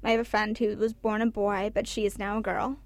i 0.03 0.11
have 0.11 0.19
a 0.19 0.25
friend 0.25 0.57
who 0.57 0.75
was 0.77 0.93
born 0.93 1.21
a 1.21 1.25
boy 1.25 1.71
but 1.73 1.87
she 1.87 2.05
is 2.05 2.17
now 2.17 2.39
a 2.39 2.41
girl. 2.41 2.77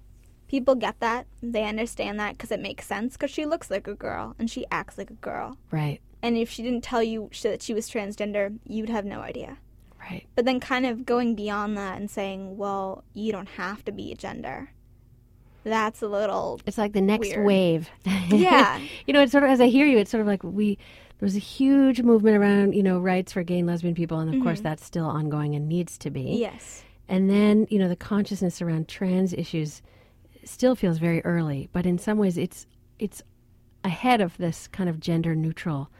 People 0.48 0.74
get 0.74 0.98
that. 0.98 1.26
They 1.40 1.64
understand 1.64 2.18
that 2.18 2.32
because 2.32 2.50
it 2.50 2.60
makes 2.60 2.86
sense 2.86 3.12
because 3.12 3.30
she 3.30 3.46
looks 3.46 3.70
like 3.70 3.86
a 3.86 3.94
girl 3.94 4.34
and 4.38 4.50
she 4.50 4.66
acts 4.70 4.98
like 4.98 5.10
a 5.10 5.14
girl. 5.14 5.56
Right. 5.70 6.00
And 6.22 6.36
if 6.36 6.50
she 6.50 6.62
didn't 6.62 6.82
tell 6.82 7.02
you 7.02 7.30
that 7.42 7.62
she 7.62 7.72
was 7.72 7.88
transgender 7.88 8.58
you'd 8.66 8.90
have 8.90 9.04
no 9.04 9.20
idea. 9.20 9.58
Right. 9.98 10.26
But 10.34 10.44
then 10.44 10.58
kind 10.60 10.86
of 10.86 11.06
going 11.06 11.34
beyond 11.36 11.76
that 11.76 11.98
and 11.98 12.10
saying 12.10 12.56
well 12.56 13.04
you 13.14 13.32
don't 13.32 13.50
have 13.50 13.84
to 13.84 13.92
be 13.92 14.12
a 14.12 14.16
gender 14.16 14.70
that's 15.64 16.02
a 16.02 16.08
little 16.08 16.60
it's 16.66 16.78
like 16.78 16.92
the 16.92 17.00
next 17.00 17.28
weird. 17.28 17.46
wave 17.46 17.90
yeah 18.28 18.80
you 19.06 19.12
know 19.12 19.22
it's 19.22 19.32
sort 19.32 19.44
of 19.44 19.50
as 19.50 19.60
i 19.60 19.66
hear 19.66 19.86
you 19.86 19.98
it's 19.98 20.10
sort 20.10 20.20
of 20.20 20.26
like 20.26 20.42
we 20.42 20.76
there 21.18 21.26
was 21.26 21.36
a 21.36 21.40
huge 21.40 22.00
movement 22.02 22.36
around 22.36 22.74
you 22.74 22.82
know 22.82 22.98
rights 22.98 23.32
for 23.32 23.42
gay 23.42 23.58
and 23.58 23.68
lesbian 23.68 23.94
people 23.94 24.18
and 24.18 24.28
of 24.30 24.36
mm-hmm. 24.36 24.44
course 24.44 24.60
that's 24.60 24.84
still 24.84 25.06
ongoing 25.06 25.54
and 25.54 25.68
needs 25.68 25.98
to 25.98 26.10
be 26.10 26.22
yes 26.22 26.82
and 27.08 27.28
then 27.28 27.66
you 27.70 27.78
know 27.78 27.88
the 27.88 27.96
consciousness 27.96 28.62
around 28.62 28.88
trans 28.88 29.32
issues 29.32 29.82
still 30.44 30.74
feels 30.74 30.98
very 30.98 31.22
early 31.24 31.68
but 31.72 31.84
in 31.84 31.98
some 31.98 32.16
ways 32.18 32.38
it's 32.38 32.66
it's 32.98 33.22
ahead 33.84 34.20
of 34.20 34.36
this 34.38 34.68
kind 34.68 34.88
of 34.88 35.00
gender 35.00 35.34
neutral 35.34 35.90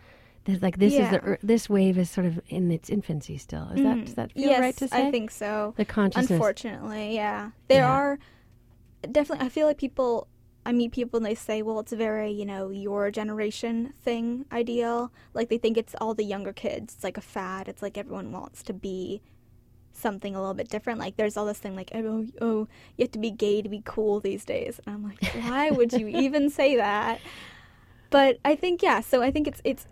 there's 0.44 0.62
like 0.62 0.78
this 0.78 0.94
yeah. 0.94 1.04
is 1.04 1.10
the 1.10 1.38
this 1.42 1.68
wave 1.68 1.98
is 1.98 2.10
sort 2.10 2.26
of 2.26 2.40
in 2.48 2.70
its 2.70 2.88
infancy 2.88 3.36
still 3.36 3.68
is 3.70 3.80
mm. 3.80 3.84
that 3.84 4.04
does 4.04 4.14
that 4.14 4.32
feel 4.32 4.48
yes, 4.48 4.60
right 4.60 4.76
to 4.76 4.88
say 4.88 5.08
i 5.08 5.10
think 5.10 5.30
so 5.30 5.74
the 5.76 5.84
consciousness 5.84 6.30
unfortunately 6.30 7.14
yeah 7.14 7.50
there 7.68 7.82
yeah. 7.82 7.90
are 7.90 8.18
definitely, 9.10 9.46
I 9.46 9.48
feel 9.48 9.66
like 9.66 9.78
people, 9.78 10.28
I 10.64 10.72
meet 10.72 10.92
people 10.92 11.18
and 11.18 11.26
they 11.26 11.34
say, 11.34 11.62
well, 11.62 11.80
it's 11.80 11.92
a 11.92 11.96
very, 11.96 12.30
you 12.30 12.44
know, 12.44 12.70
your 12.70 13.10
generation 13.10 13.94
thing 14.02 14.44
ideal. 14.52 15.12
Like 15.34 15.48
they 15.48 15.58
think 15.58 15.76
it's 15.76 15.94
all 16.00 16.14
the 16.14 16.24
younger 16.24 16.52
kids. 16.52 16.94
It's 16.94 17.04
like 17.04 17.16
a 17.16 17.22
fad. 17.22 17.68
It's 17.68 17.82
like 17.82 17.96
everyone 17.96 18.32
wants 18.32 18.62
to 18.64 18.72
be 18.72 19.22
something 19.92 20.34
a 20.34 20.40
little 20.40 20.54
bit 20.54 20.68
different. 20.68 20.98
Like 20.98 21.16
there's 21.16 21.36
all 21.36 21.46
this 21.46 21.58
thing 21.58 21.76
like, 21.76 21.90
oh, 21.94 22.26
oh, 22.40 22.68
you 22.96 23.04
have 23.04 23.12
to 23.12 23.18
be 23.18 23.30
gay 23.30 23.62
to 23.62 23.68
be 23.68 23.82
cool 23.84 24.20
these 24.20 24.44
days. 24.44 24.80
And 24.86 24.94
I'm 24.94 25.04
like, 25.04 25.22
why 25.34 25.70
would 25.70 25.92
you 25.92 26.08
even 26.08 26.50
say 26.50 26.76
that? 26.76 27.20
But 28.10 28.38
I 28.44 28.56
think, 28.56 28.82
yeah, 28.82 29.00
so 29.00 29.22
I 29.22 29.30
think 29.30 29.46
it's, 29.46 29.60
it's, 29.64 29.86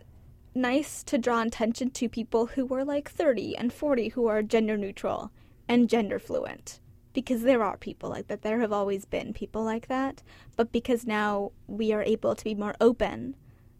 nice 0.54 1.02
to 1.04 1.18
draw 1.18 1.40
attention 1.42 1.90
to 1.90 2.08
people 2.08 2.46
who 2.46 2.74
are 2.74 2.84
like 2.84 3.08
30 3.08 3.56
and 3.56 3.72
40 3.72 4.08
who 4.10 4.26
are 4.26 4.42
gender 4.42 4.76
neutral 4.76 5.30
and 5.68 5.88
gender 5.88 6.18
fluent 6.18 6.80
because 7.12 7.42
there 7.42 7.62
are 7.62 7.76
people 7.76 8.10
like 8.10 8.28
that. 8.28 8.42
There 8.42 8.60
have 8.60 8.72
always 8.72 9.04
been 9.04 9.32
people 9.32 9.64
like 9.64 9.88
that. 9.88 10.22
But 10.56 10.72
because 10.72 11.06
now 11.06 11.52
we 11.66 11.92
are 11.92 12.02
able 12.02 12.34
to 12.34 12.44
be 12.44 12.54
more 12.54 12.74
open, 12.80 13.36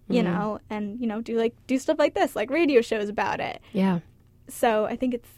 you 0.08 0.23
mm-hmm. 0.23 0.32
know, 0.32 0.61
and, 0.70 1.00
you 1.00 1.06
know, 1.06 1.20
do 1.20 1.37
like 1.37 1.54
do 1.66 1.78
stuff 1.78 1.99
like 1.99 2.14
this, 2.14 2.35
like 2.35 2.50
radio 2.50 2.80
shows 2.80 3.08
about 3.08 3.40
it. 3.40 3.61
Yeah. 3.73 4.00
So 4.49 4.87
I 4.87 4.97
think 4.97 5.14
it's 5.14 5.28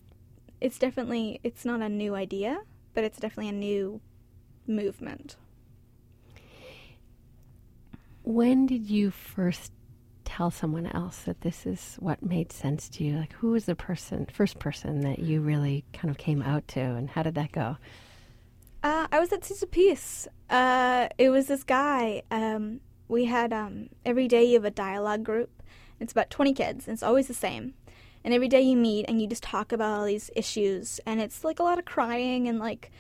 it's 0.60 0.78
definitely 0.78 1.40
it's 1.42 1.64
not 1.64 1.80
a 1.80 1.88
new 1.88 2.14
idea, 2.14 2.60
but 2.94 3.04
it's 3.04 3.18
definitely 3.18 3.48
a 3.48 3.52
new 3.52 4.00
movement. 4.66 5.36
When 8.22 8.66
did 8.66 8.88
you 8.88 9.10
first 9.10 9.72
tell 10.30 10.50
someone 10.50 10.86
else 10.86 11.22
that 11.22 11.40
this 11.40 11.66
is 11.66 11.96
what 11.98 12.22
made 12.22 12.52
sense 12.52 12.88
to 12.88 13.02
you? 13.02 13.16
Like, 13.16 13.32
who 13.32 13.50
was 13.50 13.64
the 13.64 13.74
person, 13.74 14.26
first 14.32 14.60
person 14.60 15.00
that 15.00 15.18
you 15.18 15.40
really 15.40 15.84
kind 15.92 16.08
of 16.08 16.18
came 16.18 16.40
out 16.40 16.68
to, 16.68 16.80
and 16.80 17.10
how 17.10 17.24
did 17.24 17.34
that 17.34 17.50
go? 17.50 17.78
Uh, 18.84 19.08
I 19.10 19.18
was 19.18 19.32
at 19.32 19.44
Seeds 19.44 19.64
of 19.64 19.72
Peace. 19.72 20.28
Uh, 20.48 21.08
it 21.18 21.30
was 21.30 21.48
this 21.48 21.64
guy. 21.64 22.22
Um, 22.30 22.80
we 23.08 23.24
had 23.24 23.52
um, 23.52 23.88
every 24.04 24.28
day 24.28 24.44
you 24.44 24.54
have 24.54 24.64
a 24.64 24.70
dialogue 24.70 25.24
group. 25.24 25.50
It's 25.98 26.12
about 26.12 26.30
20 26.30 26.54
kids, 26.54 26.86
and 26.86 26.94
it's 26.94 27.02
always 27.02 27.26
the 27.26 27.34
same. 27.34 27.74
And 28.22 28.32
every 28.32 28.48
day 28.48 28.60
you 28.60 28.76
meet 28.76 29.06
and 29.08 29.20
you 29.20 29.26
just 29.26 29.42
talk 29.42 29.72
about 29.72 29.98
all 29.98 30.04
these 30.04 30.30
issues, 30.36 31.00
and 31.06 31.20
it's 31.20 31.42
like 31.42 31.58
a 31.58 31.64
lot 31.64 31.80
of 31.80 31.84
crying 31.84 32.46
and 32.46 32.60
like 32.60 32.92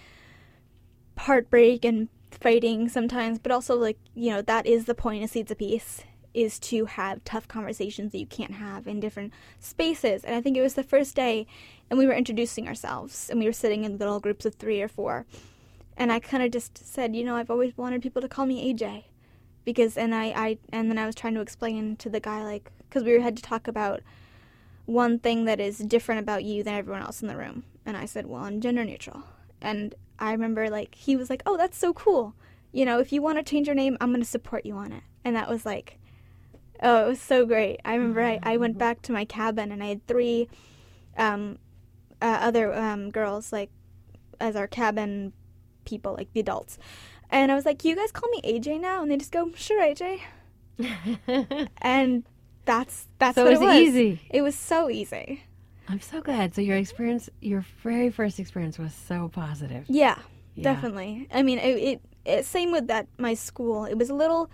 heartbreak 1.16 1.84
and 1.84 2.08
fighting 2.32 2.88
sometimes, 2.88 3.38
but 3.38 3.52
also 3.52 3.76
like, 3.76 3.98
you 4.16 4.30
know, 4.30 4.42
that 4.42 4.66
is 4.66 4.86
the 4.86 4.94
point 4.96 5.22
of 5.22 5.30
Seeds 5.30 5.52
of 5.52 5.58
Peace 5.58 6.02
is 6.32 6.58
to 6.58 6.84
have 6.84 7.24
tough 7.24 7.48
conversations 7.48 8.12
that 8.12 8.18
you 8.18 8.26
can't 8.26 8.54
have 8.54 8.86
in 8.86 9.00
different 9.00 9.32
spaces. 9.58 10.24
And 10.24 10.34
I 10.34 10.40
think 10.40 10.56
it 10.56 10.62
was 10.62 10.74
the 10.74 10.82
first 10.82 11.14
day 11.14 11.46
and 11.88 11.98
we 11.98 12.06
were 12.06 12.14
introducing 12.14 12.68
ourselves 12.68 13.28
and 13.28 13.40
we 13.40 13.46
were 13.46 13.52
sitting 13.52 13.84
in 13.84 13.98
little 13.98 14.20
groups 14.20 14.46
of 14.46 14.54
3 14.54 14.80
or 14.80 14.88
4. 14.88 15.26
And 15.96 16.12
I 16.12 16.20
kind 16.20 16.42
of 16.42 16.50
just 16.50 16.78
said, 16.78 17.14
you 17.16 17.24
know, 17.24 17.36
I've 17.36 17.50
always 17.50 17.76
wanted 17.76 18.02
people 18.02 18.22
to 18.22 18.28
call 18.28 18.46
me 18.46 18.72
AJ 18.72 19.04
because 19.64 19.96
and 19.96 20.14
I, 20.14 20.26
I 20.26 20.58
and 20.72 20.90
then 20.90 20.98
I 20.98 21.06
was 21.06 21.14
trying 21.14 21.34
to 21.34 21.40
explain 21.40 21.96
to 21.96 22.08
the 22.08 22.20
guy 22.20 22.42
like 22.42 22.70
cuz 22.90 23.02
we 23.02 23.20
had 23.20 23.36
to 23.36 23.42
talk 23.42 23.68
about 23.68 24.00
one 24.86 25.18
thing 25.18 25.44
that 25.44 25.60
is 25.60 25.78
different 25.78 26.20
about 26.20 26.42
you 26.42 26.62
than 26.62 26.74
everyone 26.74 27.02
else 27.02 27.22
in 27.22 27.28
the 27.28 27.36
room. 27.36 27.64
And 27.84 27.96
I 27.96 28.06
said, 28.06 28.26
"Well, 28.26 28.44
I'm 28.44 28.60
gender 28.60 28.84
neutral." 28.84 29.24
And 29.60 29.94
I 30.18 30.32
remember 30.32 30.68
like 30.68 30.94
he 30.94 31.16
was 31.16 31.30
like, 31.30 31.42
"Oh, 31.46 31.56
that's 31.56 31.78
so 31.78 31.92
cool." 31.92 32.34
You 32.72 32.84
know, 32.84 32.98
if 32.98 33.12
you 33.12 33.20
want 33.20 33.38
to 33.38 33.44
change 33.44 33.66
your 33.66 33.76
name, 33.76 33.96
I'm 34.00 34.10
going 34.10 34.22
to 34.22 34.26
support 34.26 34.64
you 34.64 34.76
on 34.76 34.92
it. 34.92 35.02
And 35.24 35.36
that 35.36 35.48
was 35.48 35.66
like 35.66 35.98
oh, 36.82 37.04
it 37.06 37.08
was 37.08 37.20
so 37.20 37.46
great. 37.46 37.80
I 37.84 37.94
remember 37.94 38.22
I, 38.22 38.38
I 38.42 38.56
went 38.56 38.78
back 38.78 39.02
to 39.02 39.12
my 39.12 39.24
cabin 39.24 39.72
and 39.72 39.82
I 39.82 39.86
had 39.86 40.06
three 40.06 40.48
um, 41.16 41.58
uh, 42.22 42.38
other 42.40 42.74
um, 42.74 43.10
girls 43.10 43.52
like 43.52 43.70
as 44.40 44.56
our 44.56 44.66
cabin 44.66 45.32
people, 45.84 46.14
like 46.14 46.32
the 46.32 46.40
adults. 46.40 46.78
And 47.30 47.52
I 47.52 47.54
was 47.54 47.64
like, 47.64 47.84
"You 47.84 47.94
guys 47.94 48.10
call 48.10 48.28
me 48.30 48.40
AJ 48.42 48.80
now?" 48.80 49.02
And 49.02 49.10
they 49.10 49.16
just 49.16 49.32
go, 49.32 49.50
"Sure, 49.54 49.80
AJ." 49.82 50.20
and 51.82 52.24
that's 52.64 53.08
that's 53.18 53.34
so 53.36 53.44
what 53.44 53.52
it 53.52 53.60
was, 53.60 53.80
easy. 53.80 54.20
It 54.30 54.42
was 54.42 54.54
so 54.54 54.90
easy. 54.90 55.42
I'm 55.88 56.00
so 56.00 56.20
glad. 56.20 56.54
So 56.54 56.60
your 56.60 56.76
experience, 56.76 57.28
your 57.40 57.64
very 57.82 58.10
first 58.10 58.38
experience, 58.38 58.78
was 58.78 58.94
so 58.94 59.28
positive. 59.28 59.84
Yeah, 59.88 60.18
Yeah. 60.54 60.62
definitely. 60.74 61.28
I 61.32 61.42
mean, 61.42 61.58
it, 61.58 61.76
it, 61.76 62.00
it 62.24 62.46
same 62.46 62.70
with 62.72 62.86
that 62.88 63.08
my 63.18 63.34
school. 63.34 63.84
It 63.84 63.98
was 63.98 64.08
a 64.10 64.14
little 64.14 64.50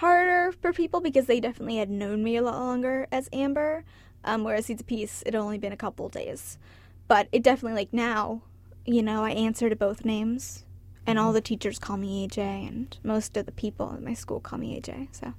harder 0.00 0.50
for 0.50 0.72
people 0.72 1.00
because 1.00 1.26
they 1.26 1.40
definitely 1.40 1.76
had 1.76 1.90
known 1.90 2.22
me 2.22 2.36
a 2.36 2.42
lot 2.42 2.58
longer 2.58 3.06
as 3.12 3.28
Amber. 3.32 3.84
Um, 4.24 4.44
whereas 4.44 4.66
Seeds 4.66 4.80
of 4.80 4.86
Peace, 4.86 5.22
it 5.26 5.34
had 5.34 5.40
only 5.40 5.58
been 5.58 5.72
a 5.72 5.76
couple 5.76 6.08
days. 6.08 6.58
But 7.06 7.28
it 7.32 7.42
definitely 7.42 7.76
like 7.76 7.92
now, 7.92 8.42
you 8.84 9.02
know, 9.02 9.24
I 9.24 9.30
answer 9.30 9.68
to 9.68 9.76
both 9.76 10.04
names, 10.04 10.64
and 11.06 11.18
all 11.18 11.32
the 11.32 11.40
teachers 11.40 11.78
call 11.78 11.96
me 11.96 12.26
AJ, 12.26 12.38
and 12.68 12.98
most 13.02 13.36
of 13.36 13.46
the 13.46 13.52
people 13.52 13.92
at 13.94 14.02
my 14.02 14.14
school 14.14 14.40
call 14.40 14.58
me 14.58 14.80
AJ. 14.80 15.08
So 15.12 15.34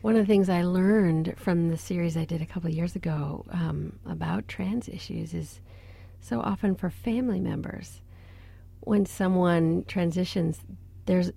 One 0.00 0.16
of 0.16 0.20
the 0.20 0.26
things 0.26 0.48
I 0.48 0.62
learned 0.62 1.34
from 1.36 1.68
the 1.68 1.76
series 1.76 2.16
I 2.16 2.24
did 2.24 2.42
a 2.42 2.46
couple 2.46 2.68
of 2.68 2.76
years 2.76 2.96
ago 2.96 3.44
um, 3.50 3.98
about 4.06 4.48
trans 4.48 4.88
issues 4.88 5.34
is 5.34 5.60
so 6.20 6.40
often 6.40 6.74
for 6.74 6.90
family 6.90 7.40
members, 7.40 8.00
when 8.80 9.06
someone 9.06 9.84
transitions, 9.86 10.60
there's 11.06 11.30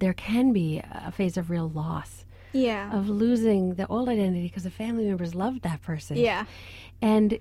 there 0.00 0.14
can 0.14 0.52
be 0.52 0.82
a 0.90 1.12
phase 1.12 1.36
of 1.36 1.50
real 1.50 1.68
loss 1.68 2.24
yeah, 2.52 2.92
of 2.92 3.08
losing 3.08 3.74
the 3.74 3.86
old 3.86 4.08
identity 4.08 4.48
because 4.48 4.64
the 4.64 4.70
family 4.70 5.04
members 5.04 5.34
loved 5.34 5.62
that 5.62 5.82
person. 5.82 6.16
yeah. 6.16 6.46
And 7.00 7.38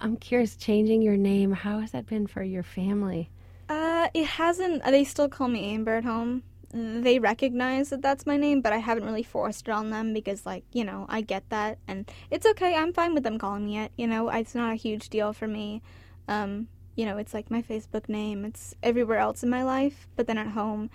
I'm 0.00 0.16
curious, 0.16 0.56
changing 0.56 1.02
your 1.02 1.16
name, 1.16 1.52
how 1.52 1.80
has 1.80 1.90
that 1.92 2.06
been 2.06 2.26
for 2.26 2.42
your 2.42 2.62
family? 2.62 3.30
Uh, 3.68 4.08
it 4.14 4.26
hasn't. 4.26 4.84
They 4.84 5.04
still 5.04 5.28
call 5.28 5.48
me 5.48 5.74
Amber 5.74 5.96
at 5.96 6.04
home. 6.04 6.42
They 6.72 7.18
recognize 7.18 7.90
that 7.90 8.00
that's 8.00 8.26
my 8.26 8.36
name, 8.36 8.60
but 8.60 8.72
I 8.72 8.78
haven't 8.78 9.04
really 9.04 9.22
forced 9.24 9.68
it 9.68 9.72
on 9.72 9.90
them 9.90 10.12
because, 10.12 10.46
like, 10.46 10.64
you 10.72 10.84
know, 10.84 11.06
I 11.08 11.20
get 11.20 11.48
that, 11.50 11.78
and 11.88 12.10
it's 12.30 12.46
okay. 12.46 12.76
I'm 12.76 12.92
fine 12.92 13.14
with 13.14 13.24
them 13.24 13.38
calling 13.38 13.66
me 13.66 13.78
it. 13.78 13.92
You 13.96 14.06
know, 14.06 14.28
it's 14.28 14.54
not 14.54 14.72
a 14.72 14.76
huge 14.76 15.08
deal 15.08 15.32
for 15.32 15.48
me. 15.48 15.82
Um, 16.28 16.68
you 16.94 17.06
know, 17.06 17.16
it's 17.16 17.34
like 17.34 17.50
my 17.50 17.62
Facebook 17.62 18.08
name. 18.08 18.44
It's 18.44 18.74
everywhere 18.82 19.18
else 19.18 19.42
in 19.42 19.50
my 19.50 19.64
life, 19.64 20.06
but 20.16 20.26
then 20.26 20.38
at 20.38 20.48
home, 20.48 20.90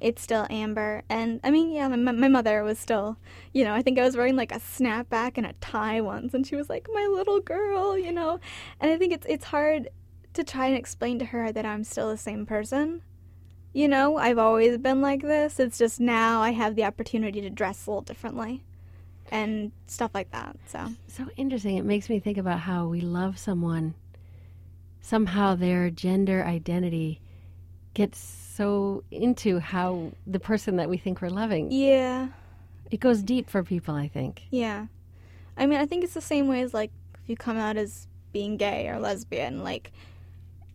it's 0.00 0.22
still 0.22 0.46
Amber. 0.50 1.02
And 1.08 1.40
I 1.44 1.50
mean, 1.50 1.70
yeah, 1.70 1.88
my, 1.88 2.12
my 2.12 2.28
mother 2.28 2.62
was 2.62 2.78
still, 2.78 3.16
you 3.52 3.64
know, 3.64 3.74
I 3.74 3.82
think 3.82 3.98
I 3.98 4.04
was 4.04 4.16
wearing 4.16 4.36
like 4.36 4.52
a 4.52 4.58
snapback 4.58 5.32
and 5.36 5.46
a 5.46 5.52
tie 5.60 6.00
once, 6.00 6.34
and 6.34 6.46
she 6.46 6.56
was 6.56 6.68
like, 6.68 6.88
"My 6.92 7.06
little 7.06 7.40
girl," 7.40 7.96
you 7.98 8.12
know. 8.12 8.40
And 8.80 8.90
I 8.90 8.96
think 8.96 9.12
it's 9.12 9.26
it's 9.28 9.46
hard 9.46 9.88
to 10.34 10.44
try 10.44 10.66
and 10.66 10.76
explain 10.76 11.18
to 11.18 11.26
her 11.26 11.52
that 11.52 11.66
I'm 11.66 11.84
still 11.84 12.08
the 12.08 12.16
same 12.16 12.46
person. 12.46 13.02
You 13.72 13.88
know, 13.88 14.16
I've 14.16 14.38
always 14.38 14.78
been 14.78 15.00
like 15.00 15.22
this. 15.22 15.60
It's 15.60 15.78
just 15.78 16.00
now 16.00 16.40
I 16.40 16.50
have 16.52 16.74
the 16.74 16.84
opportunity 16.84 17.40
to 17.40 17.50
dress 17.50 17.86
a 17.86 17.90
little 17.90 18.02
differently 18.02 18.64
and 19.30 19.70
stuff 19.86 20.10
like 20.12 20.32
that. 20.32 20.56
So, 20.66 20.88
So 21.06 21.28
interesting. 21.36 21.76
It 21.76 21.84
makes 21.84 22.08
me 22.08 22.18
think 22.18 22.36
about 22.36 22.60
how 22.60 22.86
we 22.88 23.00
love 23.00 23.38
someone. 23.38 23.94
Somehow 25.00 25.54
their 25.54 25.88
gender 25.90 26.44
identity 26.44 27.20
gets 27.94 28.18
so 28.18 29.02
into 29.10 29.58
how 29.58 30.12
the 30.26 30.40
person 30.40 30.76
that 30.76 30.88
we 30.88 30.96
think 30.96 31.20
we're 31.22 31.28
loving. 31.30 31.70
yeah, 31.72 32.28
It 32.90 33.00
goes 33.00 33.22
deep 33.22 33.48
for 33.48 33.62
people, 33.62 33.94
I 33.94 34.08
think. 34.08 34.42
yeah. 34.50 34.86
I 35.56 35.66
mean, 35.66 35.78
I 35.78 35.86
think 35.86 36.04
it's 36.04 36.14
the 36.14 36.20
same 36.20 36.48
way 36.48 36.62
as 36.62 36.72
like 36.72 36.90
if 37.22 37.28
you 37.28 37.36
come 37.36 37.58
out 37.58 37.76
as 37.76 38.06
being 38.32 38.56
gay 38.56 38.88
or 38.88 38.98
lesbian, 38.98 39.62
like 39.62 39.92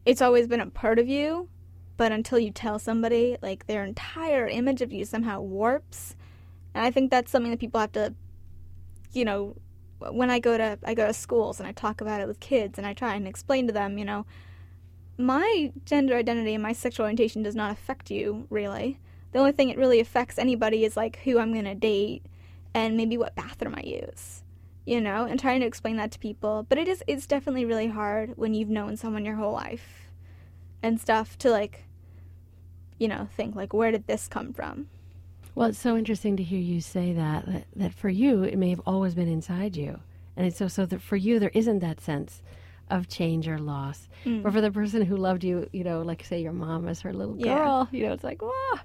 it's 0.06 0.22
always 0.22 0.48
been 0.48 0.60
a 0.60 0.68
part 0.68 1.00
of 1.00 1.08
you, 1.08 1.50
but 1.98 2.12
until 2.12 2.38
you 2.38 2.52
tell 2.52 2.78
somebody, 2.78 3.38
like 3.42 3.66
their 3.66 3.84
entire 3.84 4.48
image 4.48 4.82
of 4.82 4.92
you 4.94 5.06
somehow 5.06 5.42
warps. 5.42 6.16
And 6.76 6.86
I 6.86 6.92
think 6.92 7.10
that's 7.10 7.32
something 7.32 7.50
that 7.52 7.60
people 7.60 7.80
have 7.80 7.94
to, 7.94 8.14
you 9.14 9.26
know, 9.26 9.56
when 9.98 10.30
I 10.30 10.40
go 10.40 10.58
to 10.58 10.78
I 10.84 10.94
go 10.94 11.08
to 11.08 11.14
schools 11.14 11.60
and 11.60 11.68
I 11.68 11.72
talk 11.72 12.02
about 12.02 12.22
it 12.22 12.28
with 12.28 12.40
kids 12.40 12.78
and 12.78 12.86
I 12.86 12.94
try 12.94 13.16
and 13.16 13.28
explain 13.28 13.66
to 13.68 13.74
them, 13.74 13.98
you 13.98 14.06
know, 14.06 14.26
my 15.18 15.72
gender 15.86 16.16
identity 16.16 16.54
and 16.54 16.64
my 16.64 16.74
sexual 16.74 17.04
orientation 17.04 17.44
does 17.44 17.56
not 17.56 17.72
affect 17.72 18.12
you 18.12 18.48
really. 18.50 19.00
The 19.32 19.40
only 19.40 19.52
thing 19.52 19.70
it 19.70 19.78
really 19.78 20.00
affects 20.00 20.38
anybody 20.38 20.86
is 20.86 20.96
like 20.96 21.20
who 21.24 21.40
I'm 21.40 21.54
gonna 21.54 21.76
date 21.76 22.24
and 22.74 22.98
maybe 22.98 23.18
what 23.18 23.36
bathroom 23.36 23.76
I 23.76 23.82
use. 23.82 24.44
You 24.86 25.02
know, 25.02 25.26
and 25.26 25.40
trying 25.40 25.62
to 25.62 25.66
explain 25.66 25.98
that 25.98 26.12
to 26.12 26.20
people. 26.20 26.66
But 26.70 26.78
it 26.78 26.88
is 26.88 27.04
it's 27.08 27.26
definitely 27.26 27.66
really 27.66 27.88
hard 27.88 28.34
when 28.36 28.54
you've 28.54 28.70
known 28.70 28.98
someone 28.98 29.26
your 29.26 29.36
whole 29.36 29.54
life 29.54 30.10
and 30.84 31.02
stuff 31.02 31.38
to 31.40 31.50
like 31.50 31.86
you 32.98 33.08
know, 33.08 33.28
think 33.36 33.56
like 33.56 33.74
where 33.74 33.92
did 33.92 34.08
this 34.08 34.28
come 34.28 34.54
from? 34.54 34.88
Well, 35.54 35.70
it's 35.70 35.80
so 35.80 35.96
interesting 35.96 36.36
to 36.38 36.44
hear 36.44 36.60
you 36.60 36.82
say 36.82 37.14
that, 37.14 37.46
that, 37.46 37.66
that 37.76 37.94
for 37.94 38.10
you, 38.10 38.44
it 38.44 38.58
may 38.58 38.70
have 38.70 38.82
always 38.86 39.16
been 39.16 39.30
inside 39.30 39.78
you. 39.78 40.00
And 40.36 40.46
it's 40.46 40.58
so, 40.58 40.68
so 40.68 40.86
that 40.86 41.02
for 41.02 41.16
you, 41.16 41.40
there 41.40 41.52
isn't 41.54 41.80
that 41.80 42.02
sense 42.02 42.42
of 42.90 43.08
change 43.08 43.48
or 43.48 43.58
loss. 43.58 44.08
Mm. 44.26 44.44
But 44.44 44.54
for 44.54 44.62
the 44.62 44.72
person 44.72 45.02
who 45.02 45.18
loved 45.18 45.44
you, 45.44 45.68
you 45.74 45.84
know, 45.84 46.02
like 46.02 46.24
say 46.24 46.42
your 46.42 46.54
mom 46.54 46.88
as 46.88 47.02
her 47.02 47.14
little 47.14 47.36
Yeah. 47.38 47.56
girl, 47.58 47.88
you 47.92 48.06
know, 48.06 48.14
it's 48.14 48.24
like, 48.24 48.42
wow. 48.42 48.76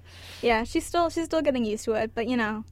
Yeah, 0.41 0.63
she's 0.63 0.85
still 0.85 1.09
she's 1.09 1.25
still 1.25 1.41
getting 1.41 1.65
used 1.65 1.85
to 1.85 1.93
it, 1.93 2.11
but 2.15 2.27
you 2.27 2.35
know, 2.37 2.63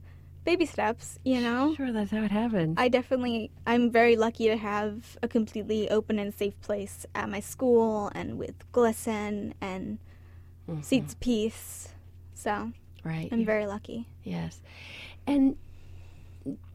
baby 0.44 0.66
steps, 0.66 1.20
you 1.24 1.40
know. 1.42 1.76
Sure, 1.76 1.92
that's 1.92 2.10
how 2.12 2.24
it 2.24 2.32
happened. 2.32 2.80
I 2.80 2.90
definitely 2.90 3.52
I'm 3.68 3.92
very 3.92 4.16
lucky 4.16 4.48
to 4.48 4.58
have 4.58 5.18
a 5.22 5.28
completely 5.28 5.90
open 5.90 6.18
and 6.20 6.34
safe 6.34 6.60
place 6.62 7.06
at 7.14 7.30
my 7.30 7.40
school 7.40 8.12
and 8.16 8.38
with 8.40 8.56
GLSEN 8.72 9.54
and 9.62 10.00
Mhm. 10.68 10.84
Seeds 10.84 11.16
Peace. 11.20 11.90
So 12.34 12.72
Right. 13.04 13.30
I'm 13.32 13.42
you- 13.42 13.46
very 13.46 13.66
lucky. 13.68 14.08
Yes. 14.24 14.62
And 15.28 15.58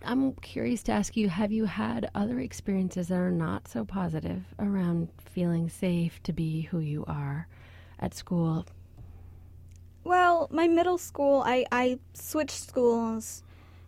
I'm 0.04 0.32
curious 0.34 0.82
to 0.84 0.92
ask 0.92 1.16
you 1.16 1.28
have 1.28 1.50
you 1.50 1.64
had 1.64 2.10
other 2.14 2.38
experiences 2.40 3.08
that 3.08 3.18
are 3.18 3.30
not 3.30 3.68
so 3.68 3.84
positive 3.84 4.42
around 4.58 5.08
feeling 5.18 5.68
safe 5.68 6.22
to 6.24 6.32
be 6.32 6.62
who 6.62 6.78
you 6.78 7.04
are 7.06 7.48
at 7.98 8.14
school? 8.14 8.66
Well, 10.04 10.48
my 10.50 10.68
middle 10.68 10.98
school, 10.98 11.42
I, 11.46 11.64
I 11.72 11.98
switched 12.12 12.68
schools 12.68 13.42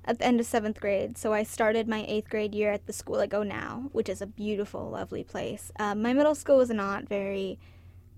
at 0.07 0.19
the 0.19 0.25
end 0.25 0.41
of 0.41 0.47
seventh 0.47 0.81
grade. 0.81 1.19
So 1.19 1.33
I 1.33 1.43
started 1.43 1.89
my 1.89 2.05
eighth 2.09 2.31
grade 2.31 2.55
year 2.55 2.73
at 2.73 2.87
the 2.87 2.93
school 2.93 3.17
I 3.17 3.27
go 3.27 3.43
now, 3.43 3.91
which 3.93 4.09
is 4.09 4.23
a 4.23 4.27
beautiful, 4.27 4.89
lovely 4.91 5.25
place. 5.25 5.71
Um, 5.79 6.01
my 6.01 6.13
middle 6.13 6.35
school 6.35 6.57
was 6.57 6.71
not 6.71 7.09
very 7.09 7.59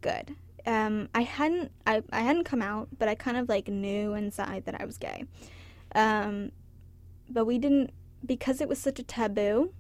good. 0.01 0.37
Um, 0.67 1.09
I 1.15 1.23
hadn't 1.23 1.73
I, 1.87 2.03
I 2.13 2.21
hadn't 2.21 2.45
come 2.45 2.63
out, 2.63 2.89
but 2.99 3.09
I 3.09 3.15
kind 3.15 3.37
of 3.37 3.49
like 3.49 3.69
knew 3.69 4.15
inside 4.15 4.65
that 4.67 4.81
I 4.81 4.85
was 4.85 4.99
gay. 4.99 5.25
Um, 5.95 6.53
but 7.31 7.45
we 7.45 7.59
didn't 7.59 7.91
because 8.25 8.61
it 8.61 8.69
was 8.69 8.79
such 8.79 8.99
a 8.99 9.03
taboo. 9.03 9.73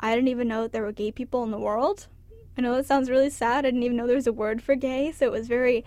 I 0.00 0.14
didn't 0.14 0.28
even 0.28 0.48
know 0.48 0.62
that 0.62 0.72
there 0.72 0.82
were 0.82 0.92
gay 0.92 1.12
people 1.12 1.42
in 1.44 1.50
the 1.50 1.58
world. 1.58 2.08
I 2.56 2.60
know 2.60 2.74
that 2.76 2.86
sounds 2.86 3.08
really 3.08 3.30
sad. 3.30 3.58
I 3.58 3.70
didn't 3.70 3.82
even 3.82 3.96
know 3.96 4.06
there 4.06 4.16
was 4.16 4.26
a 4.26 4.32
word 4.32 4.62
for 4.62 4.74
gay, 4.74 5.12
so 5.12 5.26
it 5.26 5.32
was 5.32 5.48
very 5.48 5.84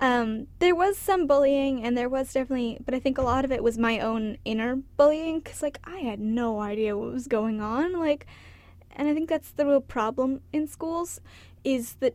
um, 0.00 0.46
there 0.58 0.74
was 0.74 0.98
some 0.98 1.26
bullying 1.26 1.82
and 1.82 1.96
there 1.96 2.08
was 2.08 2.32
definitely 2.32 2.78
but 2.84 2.94
i 2.94 2.98
think 2.98 3.16
a 3.16 3.22
lot 3.22 3.44
of 3.44 3.52
it 3.52 3.62
was 3.62 3.78
my 3.78 3.98
own 3.98 4.36
inner 4.44 4.76
bullying 4.96 5.40
because 5.40 5.62
like 5.62 5.78
i 5.84 5.98
had 5.98 6.20
no 6.20 6.60
idea 6.60 6.96
what 6.96 7.12
was 7.12 7.26
going 7.26 7.60
on 7.60 7.98
like 7.98 8.26
and 8.94 9.08
i 9.08 9.14
think 9.14 9.28
that's 9.28 9.50
the 9.52 9.64
real 9.64 9.80
problem 9.80 10.40
in 10.52 10.66
schools 10.66 11.20
is 11.64 11.94
that 11.94 12.14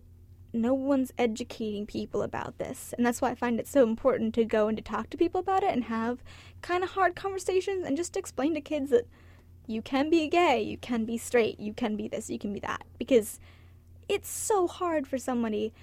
no 0.53 0.74
one's 0.74 1.13
educating 1.17 1.86
people 1.86 2.22
about 2.22 2.58
this. 2.58 2.93
And 2.98 3.05
that's 3.05 3.22
why 3.22 3.31
I 3.31 3.36
find 3.36 3.60
it 3.60 3.67
so 3.67 3.84
important 3.84 4.34
to 4.36 4.46
go 4.46 4.67
and 4.67 4.77
to 4.77 4.84
talk 4.84 5.10
to 5.10 5.17
people 5.17 5.39
about 5.39 5.63
it 5.63 5.72
and 5.72 5.86
have 5.86 6.24
kind 6.62 6.84
of 6.84 6.91
hard 6.91 7.15
conversations 7.15 7.86
and 7.86 7.98
just 7.98 8.17
explain 8.17 8.53
to 8.53 8.62
kids 8.62 8.91
that 8.91 9.08
you 9.67 9.81
can 9.81 10.10
be 10.10 10.27
gay, 10.27 10.62
you 10.62 10.77
can 10.77 11.05
be 11.05 11.17
straight, 11.17 11.60
you 11.60 11.74
can 11.74 11.96
be 11.96 12.08
this, 12.08 12.29
you 12.29 12.39
can 12.39 12.53
be 12.53 12.60
that. 12.60 12.84
Because 12.98 13.39
it's 14.10 14.29
so 14.29 14.67
hard 14.67 15.08
for 15.08 15.17
somebody 15.17 15.74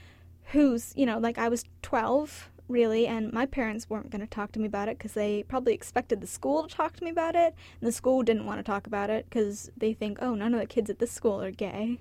who's, 0.53 0.93
you 0.97 1.07
know, 1.07 1.19
like 1.19 1.39
I 1.39 1.49
was 1.49 1.65
12 1.83 2.51
really, 2.69 3.07
and 3.07 3.33
my 3.33 3.47
parents 3.47 3.89
weren't 3.89 4.11
going 4.11 4.21
to 4.21 4.27
talk 4.27 4.53
to 4.53 4.61
me 4.61 4.67
about 4.67 4.89
it 4.89 4.99
because 4.99 5.15
they 5.15 5.43
probably 5.45 5.73
expected 5.73 6.21
the 6.21 6.27
school 6.27 6.67
to 6.67 6.75
talk 6.75 6.95
to 6.97 7.05
me 7.05 7.11
about 7.11 7.35
it, 7.35 7.55
and 7.81 7.89
the 7.89 7.93
school 7.93 8.23
didn't 8.23 8.47
want 8.47 8.59
to 8.59 8.63
talk 8.63 8.87
about 8.87 9.09
it 9.11 9.25
because 9.29 9.71
they 9.77 9.95
think, 9.95 10.19
oh, 10.21 10.35
none 10.35 10.53
of 10.53 10.61
the 10.61 10.67
kids 10.67 10.91
at 10.91 10.99
this 10.99 11.11
school 11.11 11.41
are 11.41 11.51
gay. 11.51 11.99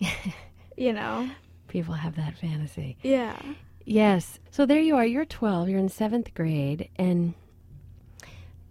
you 0.76 0.92
know? 0.92 1.28
People 1.68 1.94
have 1.94 2.16
that 2.16 2.36
fantasy. 2.38 2.96
Yeah. 3.02 3.36
Yes. 3.84 4.38
So 4.50 4.66
there 4.66 4.80
you 4.80 4.96
are. 4.96 5.06
You're 5.06 5.24
12. 5.24 5.68
You're 5.68 5.78
in 5.78 5.88
seventh 5.88 6.34
grade, 6.34 6.88
and 6.96 7.34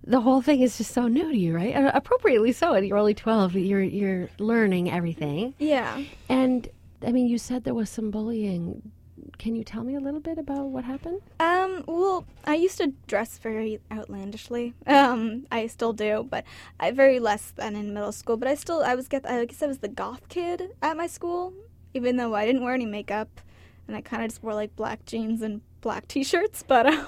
the 0.04 0.22
whole 0.22 0.42
thing 0.42 0.62
is 0.62 0.77
just 0.77 0.94
so 0.94 1.08
new 1.08 1.32
to 1.32 1.38
you, 1.38 1.56
right? 1.56 1.75
Uh, 1.75 1.92
appropriately 1.94 2.51
so. 2.51 2.75
You're 2.75 2.98
only 2.98 3.13
12. 3.13 3.56
You're 3.56 3.82
you're 3.82 4.30
learning 4.39 4.89
everything. 4.92 5.54
Yeah. 5.60 6.01
And 6.30 6.70
I 7.06 7.12
mean, 7.12 7.27
you 7.27 7.38
said 7.38 7.63
there 7.63 7.74
was 7.74 7.89
some 7.89 8.10
bullying. 8.12 8.92
Can 9.38 9.56
you 9.56 9.63
tell 9.63 9.84
me 9.84 9.96
a 9.96 10.00
little 10.00 10.20
bit 10.20 10.38
about 10.38 10.66
what 10.70 10.84
happened? 10.84 11.22
Um, 11.39 11.84
well, 11.88 12.25
I 12.46 12.56
used 12.56 12.77
to 12.77 12.94
dress 13.08 13.38
very 13.38 13.80
outlandishly. 13.92 14.74
Um, 14.88 15.46
I 15.51 15.68
still 15.68 15.94
do, 15.94 16.25
but 16.30 16.44
I 16.80 16.92
very 16.92 17.20
less 17.20 17.51
than 17.51 17.75
in 17.75 17.94
middle 17.94 18.12
school. 18.12 18.38
But 18.38 18.48
I 18.48 18.56
still, 18.56 18.82
I 18.82 18.96
was 18.96 19.08
get, 19.08 19.30
I 19.30 19.46
guess 19.46 19.62
I 19.62 19.68
was 19.68 19.80
the 19.80 19.89
goth 19.89 20.27
kid 20.30 20.72
at 20.82 20.98
my 20.98 21.08
school, 21.08 21.54
even 21.98 22.16
though 22.16 22.34
I 22.36 22.46
didn't 22.46 22.63
wear 22.63 22.74
any 22.74 22.86
makeup, 22.86 23.42
and 23.88 23.96
I 23.96 24.01
kind 24.01 24.24
of 24.24 24.30
just 24.30 24.44
wore 24.44 24.54
like 24.54 24.75
black 24.75 25.06
jeans 25.06 25.42
and 25.42 25.62
black 25.82 26.08
t-shirts. 26.08 26.63
But 26.66 26.86
uh, 26.86 27.06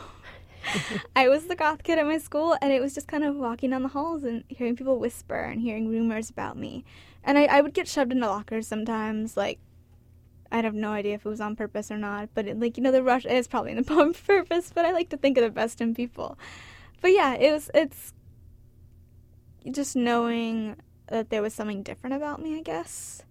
I 1.16 1.30
was 1.30 1.46
the 1.46 1.56
goth 1.56 1.84
kid 1.84 1.98
at 1.98 2.06
my 2.06 2.18
school, 2.18 2.58
and 2.62 2.74
it 2.74 2.82
was 2.82 2.94
just 2.94 3.08
kind 3.08 3.24
of 3.24 3.36
walking 3.36 3.70
down 3.70 3.84
the 3.84 3.90
halls 3.90 4.24
and 4.24 4.44
hearing 4.50 4.76
people 4.76 5.00
whisper 5.00 5.40
and 5.40 5.62
hearing 5.62 5.88
rumors 5.88 6.30
about 6.30 6.58
me. 6.58 6.84
And 7.24 7.38
I, 7.38 7.46
I 7.46 7.62
would 7.62 7.74
get 7.74 7.88
shoved 7.88 8.12
into 8.12 8.28
lockers 8.28 8.68
sometimes, 8.68 9.38
like 9.38 9.60
I 10.52 10.62
have 10.62 10.74
no 10.74 10.92
idea 10.92 11.16
if 11.16 11.26
it 11.26 11.30
was 11.30 11.42
on 11.42 11.56
purpose 11.56 11.92
or 11.92 11.98
not, 11.98 12.30
but 12.34 12.48
it, 12.48 12.60
like 12.60 12.78
you 12.78 12.84
know, 12.84 12.92
the 12.92 13.04
rush 13.04 13.26
is 13.26 13.48
probably 13.48 13.76
on 13.76 13.84
purpose. 14.14 14.72
But 14.74 14.86
I 14.86 14.92
like 14.92 15.10
to 15.10 15.18
think 15.18 15.38
of 15.38 15.44
the 15.44 15.52
best 15.52 15.82
in 15.82 15.94
people. 15.94 16.38
But 17.02 17.12
yeah, 17.12 17.36
it 17.36 17.52
was. 17.52 17.70
It's 17.74 18.14
just 19.70 19.96
knowing 19.96 20.76
that 21.08 21.30
there 21.30 21.42
was 21.42 21.54
something 21.54 21.84
different 21.84 22.16
about 22.16 22.42
me. 22.42 22.58
I 22.58 22.62
guess. 22.62 23.24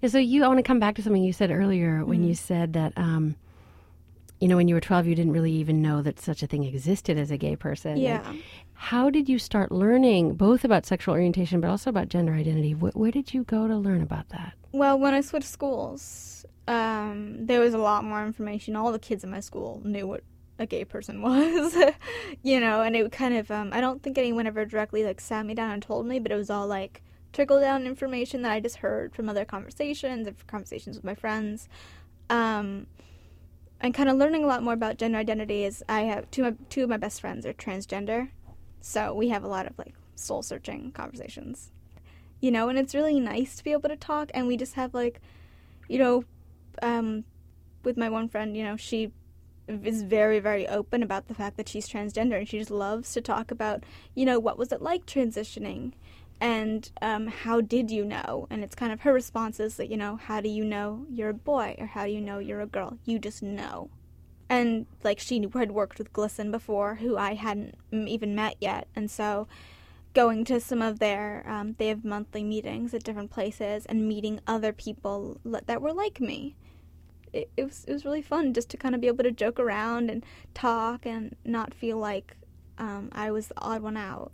Yeah, 0.00 0.08
so 0.08 0.18
you, 0.18 0.44
I 0.44 0.48
want 0.48 0.58
to 0.58 0.62
come 0.62 0.78
back 0.80 0.94
to 0.96 1.02
something 1.02 1.22
you 1.22 1.32
said 1.32 1.50
earlier 1.50 2.04
when 2.04 2.20
Mm-hmm. 2.20 2.28
you 2.28 2.34
said 2.34 2.72
that, 2.74 2.92
um, 2.96 3.36
you 4.40 4.48
know, 4.48 4.56
when 4.56 4.66
you 4.68 4.74
were 4.74 4.80
12, 4.80 5.06
you 5.06 5.14
didn't 5.14 5.32
really 5.32 5.52
even 5.52 5.80
know 5.82 6.02
that 6.02 6.18
such 6.18 6.42
a 6.42 6.46
thing 6.46 6.64
existed 6.64 7.16
as 7.16 7.30
a 7.30 7.36
gay 7.36 7.54
person. 7.56 7.92
And 7.92 8.00
Yeah. 8.00 8.32
How 8.74 9.08
did 9.10 9.28
you 9.28 9.38
start 9.38 9.70
learning 9.70 10.34
both 10.34 10.64
about 10.64 10.84
sexual 10.86 11.14
orientation 11.14 11.60
but 11.60 11.70
also 11.70 11.90
about 11.90 12.08
gender 12.08 12.32
identity? 12.34 12.72
Wh- 12.72 12.96
where 12.96 13.12
did 13.12 13.32
you 13.32 13.44
go 13.44 13.68
to 13.68 13.76
learn 13.76 14.02
about 14.02 14.28
that? 14.30 14.54
Well, 14.72 14.98
when 14.98 15.14
I 15.14 15.20
switched 15.20 15.46
schools, 15.48 16.44
um, 16.66 17.46
there 17.46 17.60
was 17.60 17.74
a 17.74 17.78
lot 17.78 18.04
more 18.04 18.24
information. 18.26 18.74
All 18.74 18.90
the 18.90 18.98
kids 18.98 19.22
in 19.22 19.30
my 19.30 19.38
school 19.40 19.80
knew 19.84 20.06
what 20.08 20.24
a 20.58 20.66
gay 20.66 20.84
person 20.84 21.22
was, 21.28 21.76
you 22.42 22.58
know, 22.58 22.82
and 22.82 22.96
it 22.96 23.12
kind 23.12 23.34
of. 23.34 23.48
Um, 23.52 23.70
I 23.72 23.80
don't 23.80 24.02
think 24.02 24.18
anyone 24.18 24.48
ever 24.48 24.64
directly 24.64 25.04
like 25.04 25.20
sat 25.20 25.46
me 25.46 25.54
down 25.54 25.70
and 25.70 25.80
told 25.82 26.06
me, 26.06 26.18
but 26.18 26.32
it 26.32 26.36
was 26.36 26.50
all 26.50 26.66
like 26.66 27.02
trickle 27.32 27.60
down 27.60 27.86
information 27.86 28.42
that 28.42 28.52
I 28.52 28.60
just 28.60 28.76
heard 28.76 29.14
from 29.14 29.28
other 29.28 29.44
conversations 29.44 30.26
and 30.26 30.46
conversations 30.46 30.96
with 30.96 31.04
my 31.04 31.14
friends. 31.14 31.68
Um, 32.30 32.86
and 33.80 33.92
kind 33.92 34.08
of 34.08 34.16
learning 34.16 34.44
a 34.44 34.46
lot 34.46 34.62
more 34.62 34.74
about 34.74 34.98
gender 34.98 35.18
identity 35.18 35.64
is 35.64 35.82
I 35.88 36.02
have 36.02 36.30
two 36.30 36.44
of 36.44 36.58
my, 36.58 36.66
two 36.68 36.84
of 36.84 36.88
my 36.88 36.96
best 36.96 37.20
friends 37.20 37.44
are 37.46 37.52
transgender, 37.52 38.30
so 38.80 39.12
we 39.12 39.28
have 39.30 39.42
a 39.42 39.48
lot 39.48 39.66
of 39.66 39.76
like 39.78 39.94
soul 40.14 40.42
searching 40.42 40.92
conversations 40.92 41.72
you 42.42 42.50
know, 42.50 42.68
and 42.68 42.78
it's 42.78 42.94
really 42.94 43.20
nice 43.20 43.56
to 43.56 43.64
be 43.64 43.72
able 43.72 43.88
to 43.88 43.96
talk. 43.96 44.30
And 44.34 44.46
we 44.46 44.58
just 44.58 44.74
have 44.74 44.92
like, 44.92 45.20
you 45.88 45.98
know, 45.98 46.24
um, 46.82 47.24
with 47.84 47.96
my 47.96 48.10
one 48.10 48.28
friend, 48.28 48.54
you 48.56 48.64
know, 48.64 48.76
she 48.76 49.12
is 49.68 50.02
very, 50.02 50.40
very 50.40 50.66
open 50.68 51.04
about 51.04 51.28
the 51.28 51.34
fact 51.34 51.56
that 51.56 51.68
she's 51.68 51.88
transgender, 51.88 52.36
and 52.36 52.48
she 52.48 52.58
just 52.58 52.70
loves 52.70 53.12
to 53.12 53.20
talk 53.20 53.52
about, 53.52 53.84
you 54.14 54.26
know, 54.26 54.40
what 54.40 54.58
was 54.58 54.72
it 54.72 54.82
like 54.82 55.06
transitioning, 55.06 55.92
and 56.42 56.90
um, 57.00 57.28
how 57.28 57.60
did 57.60 57.92
you 57.92 58.04
know? 58.04 58.48
And 58.50 58.64
it's 58.64 58.74
kind 58.74 58.92
of 58.92 59.02
her 59.02 59.12
response 59.12 59.60
is 59.60 59.76
that, 59.76 59.88
you 59.88 59.96
know, 59.96 60.16
how 60.16 60.40
do 60.40 60.48
you 60.48 60.64
know 60.64 61.06
you're 61.08 61.28
a 61.28 61.34
boy, 61.34 61.76
or 61.78 61.86
how 61.86 62.04
do 62.04 62.10
you 62.10 62.20
know 62.20 62.40
you're 62.40 62.60
a 62.60 62.66
girl? 62.66 62.98
You 63.04 63.20
just 63.20 63.44
know. 63.44 63.90
And 64.48 64.86
like 65.04 65.20
she 65.20 65.40
had 65.54 65.70
worked 65.70 65.98
with 65.98 66.12
GLSEN 66.12 66.50
before, 66.50 66.96
who 66.96 67.16
I 67.16 67.34
hadn't 67.34 67.76
even 67.92 68.34
met 68.34 68.56
yet, 68.60 68.88
and 68.96 69.08
so 69.08 69.46
going 70.14 70.44
to 70.46 70.60
some 70.60 70.82
of 70.82 70.98
their 70.98 71.44
um, 71.48 71.76
they 71.78 71.86
have 71.86 72.04
monthly 72.04 72.42
meetings 72.42 72.92
at 72.92 73.04
different 73.04 73.30
places 73.30 73.86
and 73.86 74.08
meeting 74.08 74.40
other 74.46 74.72
people 74.72 75.40
that 75.44 75.80
were 75.80 75.94
like 75.94 76.20
me 76.20 76.54
it, 77.32 77.50
it 77.56 77.64
was 77.64 77.86
it 77.88 77.92
was 77.94 78.04
really 78.04 78.20
fun 78.20 78.52
just 78.52 78.68
to 78.68 78.76
kind 78.76 78.94
of 78.94 79.00
be 79.00 79.06
able 79.06 79.24
to 79.24 79.30
joke 79.30 79.58
around 79.58 80.10
and 80.10 80.22
talk 80.52 81.06
and 81.06 81.34
not 81.46 81.72
feel 81.72 81.96
like 81.96 82.36
um, 82.76 83.08
I 83.12 83.30
was 83.30 83.48
the 83.48 83.58
odd 83.58 83.80
one 83.80 83.96
out 83.96 84.32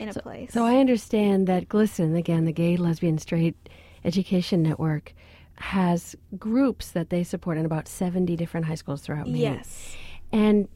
in 0.00 0.08
a 0.08 0.14
place. 0.14 0.52
So 0.52 0.64
I 0.64 0.76
understand 0.78 1.46
that 1.46 1.68
GLSEN, 1.68 2.16
again, 2.16 2.44
the 2.44 2.52
Gay, 2.52 2.76
Lesbian, 2.76 3.18
Straight 3.18 3.56
Education 4.04 4.62
Network, 4.62 5.12
has 5.56 6.16
groups 6.38 6.90
that 6.90 7.10
they 7.10 7.22
support 7.22 7.58
in 7.58 7.66
about 7.66 7.86
70 7.86 8.34
different 8.36 8.66
high 8.66 8.74
schools 8.74 9.02
throughout 9.02 9.26
Maine. 9.26 9.36
yes, 9.36 9.94
And 10.32 10.68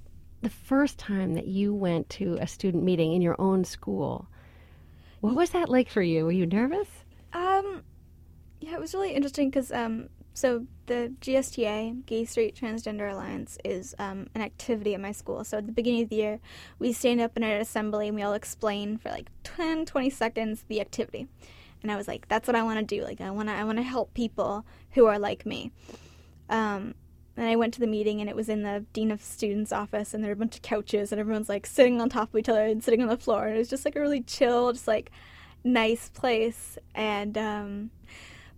the 0.43 0.51
first 0.51 0.99
time 0.99 1.35
that 1.35 1.47
you 1.47 1.73
went 1.75 2.11
to 2.11 2.37
a 2.41 2.47
student 2.47 2.85
meeting 2.85 3.15
in 3.15 3.23
your 3.23 3.35
own 3.41 3.65
school, 3.65 4.29
what 5.21 5.35
was 5.35 5.51
that 5.51 5.71
like 5.71 5.89
for 5.89 6.03
you? 6.03 6.25
Were 6.27 6.33
you 6.33 6.47
nervous? 6.47 6.89
um, 7.33 7.83
yeah, 8.61 8.75
it 8.75 8.81
was 8.81 8.95
really 8.95 9.13
interesting 9.13 9.51
because 9.51 9.73
um, 9.73 10.09
so 10.35 10.67
the 10.87 11.13
GSTA, 11.21 12.05
Gay 12.07 12.25
Straight 12.25 12.57
Transgender 12.57 13.11
Alliance, 13.11 13.57
is 13.65 13.95
um, 14.01 14.27
an 14.35 14.43
activity 14.43 14.93
at 14.93 15.01
my 15.01 15.13
school. 15.13 15.45
So 15.45 15.59
at 15.59 15.67
the 15.67 15.73
beginning 15.73 16.03
of 16.03 16.09
the 16.09 16.17
year, 16.17 16.41
we 16.81 16.93
stand 16.93 17.21
up 17.21 17.37
in 17.37 17.45
an 17.45 17.61
assembly 17.61 18.09
and 18.09 18.17
we 18.17 18.23
all 18.23 18.35
explain 18.35 18.99
for 18.99 19.11
like 19.11 19.31
10, 19.45 19.87
20 19.87 20.11
seconds 20.11 20.65
the 20.67 20.81
activity. 20.81 21.29
And 21.83 21.93
I 21.93 21.97
was 21.97 22.09
like, 22.09 22.27
that's 22.29 22.49
what 22.49 22.57
I 22.57 22.65
want 22.65 22.81
to 22.81 22.97
do. 22.97 23.05
Like 23.05 23.21
I 23.21 23.31
want 23.31 23.49
to, 23.49 23.55
I 23.55 23.63
want 23.63 23.79
to 23.79 23.85
help 23.85 24.13
people 24.13 24.67
who 24.91 25.07
are 25.07 25.21
like 25.21 25.47
me. 25.47 25.71
Um, 26.51 26.95
and 27.37 27.47
I 27.47 27.55
went 27.55 27.75
to 27.75 27.81
the 27.81 27.87
meeting 27.87 28.21
and 28.21 28.29
it 28.29 28.35
was 28.35 28.49
in 28.49 28.63
the 28.63 28.85
dean 28.93 29.13
of 29.13 29.23
students 29.23 29.73
office 29.73 30.15
and 30.15 30.23
there 30.23 30.31
were 30.31 30.35
a 30.35 30.37
bunch 30.37 30.57
of 30.57 30.63
couches 30.63 31.13
and 31.13 31.21
everyone's 31.21 31.49
like 31.49 31.67
sitting 31.67 32.01
on 32.01 32.09
top 32.09 32.35
of 32.35 32.39
each 32.39 32.49
other 32.49 32.65
and 32.65 32.83
sitting 32.83 33.03
on 33.03 33.09
the 33.09 33.17
floor 33.17 33.47
and 33.47 33.57
it 33.57 33.59
was 33.59 33.69
just 33.69 33.85
like 33.85 33.97
a 33.97 34.01
really 34.01 34.21
chill, 34.21 34.73
just 34.73 34.89
like 34.89 35.13
nice 35.63 36.09
place. 36.09 36.77
And 36.95 37.39
um, 37.39 37.91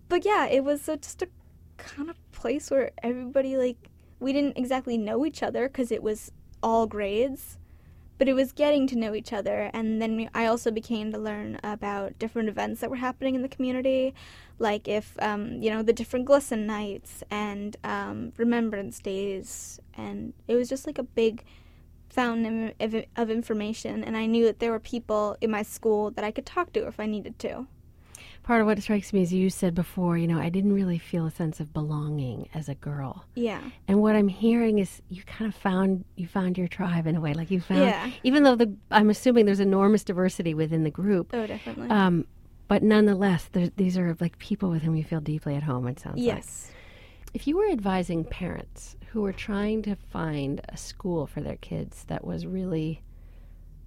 but 0.08 0.24
yeah, 0.24 0.46
it 0.46 0.64
was 0.64 0.88
a, 0.88 0.96
just 0.96 1.22
a 1.22 1.28
kind 1.76 2.10
of 2.10 2.16
place 2.32 2.70
where 2.70 2.90
everybody 3.02 3.56
like 3.56 3.90
we 4.18 4.32
didn't 4.32 4.56
exactly 4.56 4.96
know 4.96 5.26
each 5.26 5.42
other 5.42 5.68
because 5.68 5.92
it 5.92 6.02
was 6.02 6.32
all 6.62 6.86
grades, 6.86 7.58
but 8.18 8.28
it 8.28 8.34
was 8.34 8.52
getting 8.52 8.86
to 8.86 8.96
know 8.96 9.14
each 9.14 9.32
other. 9.32 9.70
And 9.72 10.00
then 10.00 10.28
I 10.34 10.46
also 10.46 10.70
became 10.70 11.12
to 11.12 11.18
learn 11.18 11.60
about 11.62 12.18
different 12.18 12.48
events 12.48 12.80
that 12.80 12.90
were 12.90 12.96
happening 12.96 13.34
in 13.34 13.42
the 13.42 13.48
community, 13.48 14.14
like 14.58 14.88
if 14.88 15.14
um, 15.20 15.62
you 15.62 15.70
know 15.70 15.82
the 15.82 15.92
different 15.92 16.26
GLSEN 16.26 16.60
nights 16.60 17.22
and 17.30 17.76
um, 17.84 18.32
remembrance 18.36 19.00
days, 19.00 19.80
and 19.94 20.32
it 20.48 20.54
was 20.54 20.68
just 20.68 20.86
like 20.86 20.98
a 20.98 21.02
big 21.02 21.44
fountain 22.08 22.72
of, 22.80 22.94
of 23.16 23.30
information. 23.30 24.02
And 24.02 24.16
I 24.16 24.26
knew 24.26 24.44
that 24.46 24.58
there 24.58 24.70
were 24.70 24.80
people 24.80 25.36
in 25.40 25.50
my 25.50 25.62
school 25.62 26.10
that 26.12 26.24
I 26.24 26.30
could 26.30 26.46
talk 26.46 26.72
to 26.72 26.86
if 26.86 26.98
I 26.98 27.06
needed 27.06 27.38
to. 27.40 27.66
Part 28.46 28.60
of 28.60 28.66
what 28.68 28.80
strikes 28.80 29.12
me 29.12 29.22
is 29.22 29.32
you 29.32 29.50
said 29.50 29.74
before, 29.74 30.16
you 30.16 30.28
know, 30.28 30.38
I 30.38 30.50
didn't 30.50 30.72
really 30.72 30.98
feel 30.98 31.26
a 31.26 31.32
sense 31.32 31.58
of 31.58 31.72
belonging 31.72 32.48
as 32.54 32.68
a 32.68 32.76
girl. 32.76 33.24
Yeah. 33.34 33.60
And 33.88 34.00
what 34.00 34.14
I'm 34.14 34.28
hearing 34.28 34.78
is 34.78 35.02
you 35.08 35.22
kind 35.24 35.48
of 35.52 35.54
found 35.60 36.04
you 36.14 36.28
found 36.28 36.56
your 36.56 36.68
tribe 36.68 37.08
in 37.08 37.16
a 37.16 37.20
way, 37.20 37.34
like 37.34 37.50
you 37.50 37.60
found 37.60 37.80
Yeah. 37.80 38.08
even 38.22 38.44
though 38.44 38.54
the 38.54 38.72
I'm 38.92 39.10
assuming 39.10 39.46
there's 39.46 39.58
enormous 39.58 40.04
diversity 40.04 40.54
within 40.54 40.84
the 40.84 40.92
group. 40.92 41.30
Oh, 41.34 41.44
definitely. 41.46 41.88
Um, 41.90 42.24
but 42.68 42.84
nonetheless, 42.84 43.48
there, 43.50 43.68
these 43.76 43.98
are 43.98 44.16
like 44.20 44.38
people 44.38 44.70
with 44.70 44.82
whom 44.82 44.94
you 44.94 45.02
feel 45.02 45.20
deeply 45.20 45.56
at 45.56 45.64
home. 45.64 45.88
It 45.88 45.98
sounds 45.98 46.18
like. 46.18 46.26
yes. 46.26 46.70
If 47.34 47.48
you 47.48 47.56
were 47.56 47.68
advising 47.68 48.22
parents 48.24 48.96
who 49.08 49.22
were 49.22 49.32
trying 49.32 49.82
to 49.82 49.96
find 49.96 50.60
a 50.68 50.76
school 50.76 51.26
for 51.26 51.40
their 51.40 51.56
kids 51.56 52.04
that 52.04 52.24
was 52.24 52.46
really 52.46 53.02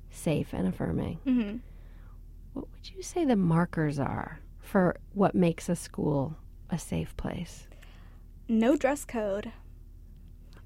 safe 0.09 0.53
and 0.53 0.67
affirming, 0.67 1.15
hmm 1.23 1.57
what 2.53 2.67
would 2.73 2.89
you 2.89 3.01
say 3.03 3.23
the 3.23 3.35
markers 3.37 3.99
are 3.99 4.39
for 4.69 4.95
what 5.13 5.34
makes 5.34 5.67
a 5.67 5.75
school 5.75 6.36
a 6.69 6.77
safe 6.77 7.17
place? 7.17 7.67
No 8.47 8.75
dress 8.75 9.03
code. 9.03 9.51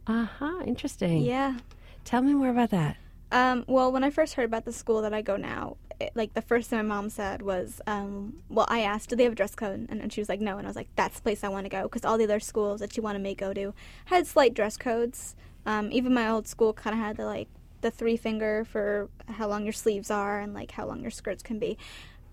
Uh 0.05 0.25
huh. 0.25 0.61
Interesting. 0.65 1.23
Yeah. 1.23 1.57
Tell 2.03 2.21
me 2.21 2.33
more 2.33 2.49
about 2.49 2.71
that. 2.71 2.97
Um, 3.31 3.63
well, 3.67 3.91
when 3.91 4.03
I 4.03 4.09
first 4.09 4.33
heard 4.35 4.45
about 4.45 4.65
the 4.65 4.73
school 4.73 5.01
that 5.01 5.13
I 5.13 5.21
go 5.21 5.37
now, 5.37 5.77
it, 5.99 6.11
like 6.15 6.33
the 6.33 6.41
first 6.41 6.69
thing 6.69 6.79
my 6.79 6.83
mom 6.83 7.09
said 7.09 7.41
was, 7.41 7.81
um, 7.87 8.41
"Well, 8.49 8.65
I 8.69 8.81
asked, 8.81 9.09
do 9.09 9.15
they 9.15 9.23
have 9.23 9.33
a 9.33 9.35
dress 9.35 9.55
code?" 9.55 9.87
And, 9.89 10.01
and 10.01 10.11
she 10.11 10.19
was 10.21 10.29
like, 10.29 10.41
"No." 10.41 10.57
And 10.57 10.67
I 10.67 10.69
was 10.69 10.75
like, 10.75 10.89
"That's 10.95 11.17
the 11.17 11.23
place 11.23 11.43
I 11.43 11.47
want 11.47 11.65
to 11.65 11.69
go," 11.69 11.83
because 11.83 12.03
all 12.03 12.17
the 12.17 12.25
other 12.25 12.41
schools 12.41 12.81
that 12.81 12.97
you 12.97 13.03
want 13.03 13.15
to 13.15 13.19
make 13.19 13.37
go 13.37 13.53
to 13.53 13.73
had 14.05 14.27
slight 14.27 14.53
dress 14.53 14.75
codes. 14.75 15.35
Um, 15.65 15.91
even 15.91 16.13
my 16.13 16.29
old 16.29 16.47
school 16.47 16.73
kind 16.73 16.93
of 16.93 16.99
had 16.99 17.15
the 17.17 17.25
like 17.25 17.47
the 17.81 17.91
three 17.91 18.17
finger 18.17 18.65
for 18.65 19.09
how 19.27 19.47
long 19.47 19.63
your 19.63 19.73
sleeves 19.73 20.09
are 20.09 20.39
and 20.39 20.53
like 20.53 20.71
how 20.71 20.85
long 20.85 21.01
your 21.01 21.11
skirts 21.11 21.43
can 21.43 21.59
be. 21.59 21.77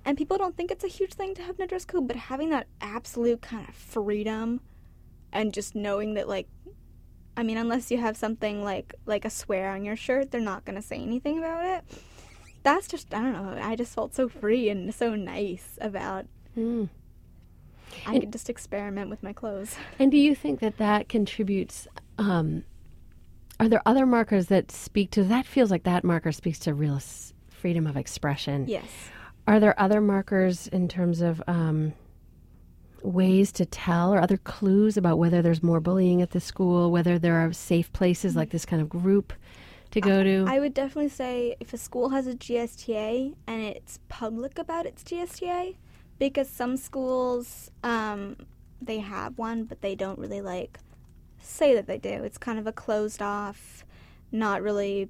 And 0.04 0.16
people 0.16 0.38
don't 0.38 0.56
think 0.56 0.70
it's 0.70 0.84
a 0.84 0.88
huge 0.88 1.12
thing 1.14 1.34
to 1.34 1.42
have 1.42 1.58
no 1.58 1.66
dress 1.66 1.84
code, 1.84 2.06
but 2.08 2.16
having 2.16 2.50
that 2.50 2.66
absolute 2.80 3.42
kind 3.42 3.68
of 3.68 3.74
freedom 3.74 4.60
and 5.32 5.52
just 5.52 5.74
knowing 5.74 6.14
that 6.14 6.28
like 6.28 6.48
I 7.36 7.42
mean, 7.42 7.56
unless 7.58 7.90
you 7.90 7.98
have 7.98 8.16
something 8.16 8.62
like 8.64 8.94
like 9.06 9.24
a 9.24 9.30
swear 9.30 9.70
on 9.70 9.84
your 9.84 9.96
shirt, 9.96 10.30
they're 10.30 10.40
not 10.40 10.64
gonna 10.64 10.82
say 10.82 10.96
anything 10.96 11.38
about 11.38 11.64
it. 11.64 11.84
That's 12.62 12.88
just 12.88 13.12
I 13.14 13.20
don't 13.20 13.32
know. 13.32 13.58
I 13.62 13.76
just 13.76 13.94
felt 13.94 14.14
so 14.14 14.28
free 14.28 14.68
and 14.68 14.92
so 14.94 15.14
nice 15.14 15.78
about. 15.80 16.26
Mm. 16.56 16.88
I 18.06 18.12
And- 18.14 18.20
could 18.22 18.32
just 18.32 18.48
experiment 18.50 19.10
with 19.10 19.22
my 19.22 19.32
clothes. 19.32 19.76
And 19.98 20.10
do 20.10 20.16
you 20.16 20.34
think 20.34 20.60
that 20.60 20.78
that 20.78 21.08
contributes? 21.08 21.86
Um, 22.18 22.64
are 23.58 23.68
there 23.68 23.82
other 23.86 24.06
markers 24.06 24.46
that 24.46 24.70
speak 24.70 25.10
to 25.12 25.24
that? 25.24 25.44
Feels 25.46 25.70
like 25.70 25.82
that 25.84 26.04
marker 26.04 26.32
speaks 26.32 26.58
to 26.60 26.72
real 26.74 26.96
s- 26.96 27.32
freedom 27.48 27.86
of 27.86 27.96
expression. 27.96 28.66
Yes. 28.68 28.84
Are 29.50 29.58
there 29.58 29.74
other 29.80 30.00
markers 30.00 30.68
in 30.68 30.86
terms 30.86 31.20
of 31.20 31.42
um, 31.48 31.92
ways 33.02 33.50
to 33.50 33.66
tell 33.66 34.14
or 34.14 34.20
other 34.20 34.36
clues 34.36 34.96
about 34.96 35.18
whether 35.18 35.42
there's 35.42 35.60
more 35.60 35.80
bullying 35.80 36.22
at 36.22 36.30
the 36.30 36.38
school, 36.38 36.92
whether 36.92 37.18
there 37.18 37.34
are 37.34 37.52
safe 37.52 37.92
places 37.92 38.36
like 38.36 38.50
this 38.50 38.64
kind 38.64 38.80
of 38.80 38.88
group 38.88 39.32
to 39.90 40.00
go 40.00 40.22
to? 40.22 40.44
I 40.46 40.60
would 40.60 40.72
definitely 40.72 41.08
say 41.08 41.56
if 41.58 41.72
a 41.72 41.78
school 41.78 42.10
has 42.10 42.28
a 42.28 42.34
GSTA 42.34 43.34
and 43.48 43.60
it's 43.60 43.98
public 44.08 44.56
about 44.56 44.86
its 44.86 45.02
GSTA, 45.02 45.74
because 46.20 46.48
some 46.48 46.76
schools 46.76 47.72
um, 47.82 48.36
they 48.80 49.00
have 49.00 49.36
one, 49.36 49.64
but 49.64 49.80
they 49.80 49.96
don't 49.96 50.20
really 50.20 50.42
like 50.42 50.78
say 51.40 51.74
that 51.74 51.88
they 51.88 51.98
do. 51.98 52.22
It's 52.22 52.38
kind 52.38 52.60
of 52.60 52.68
a 52.68 52.72
closed 52.72 53.20
off, 53.20 53.84
not 54.30 54.62
really 54.62 55.08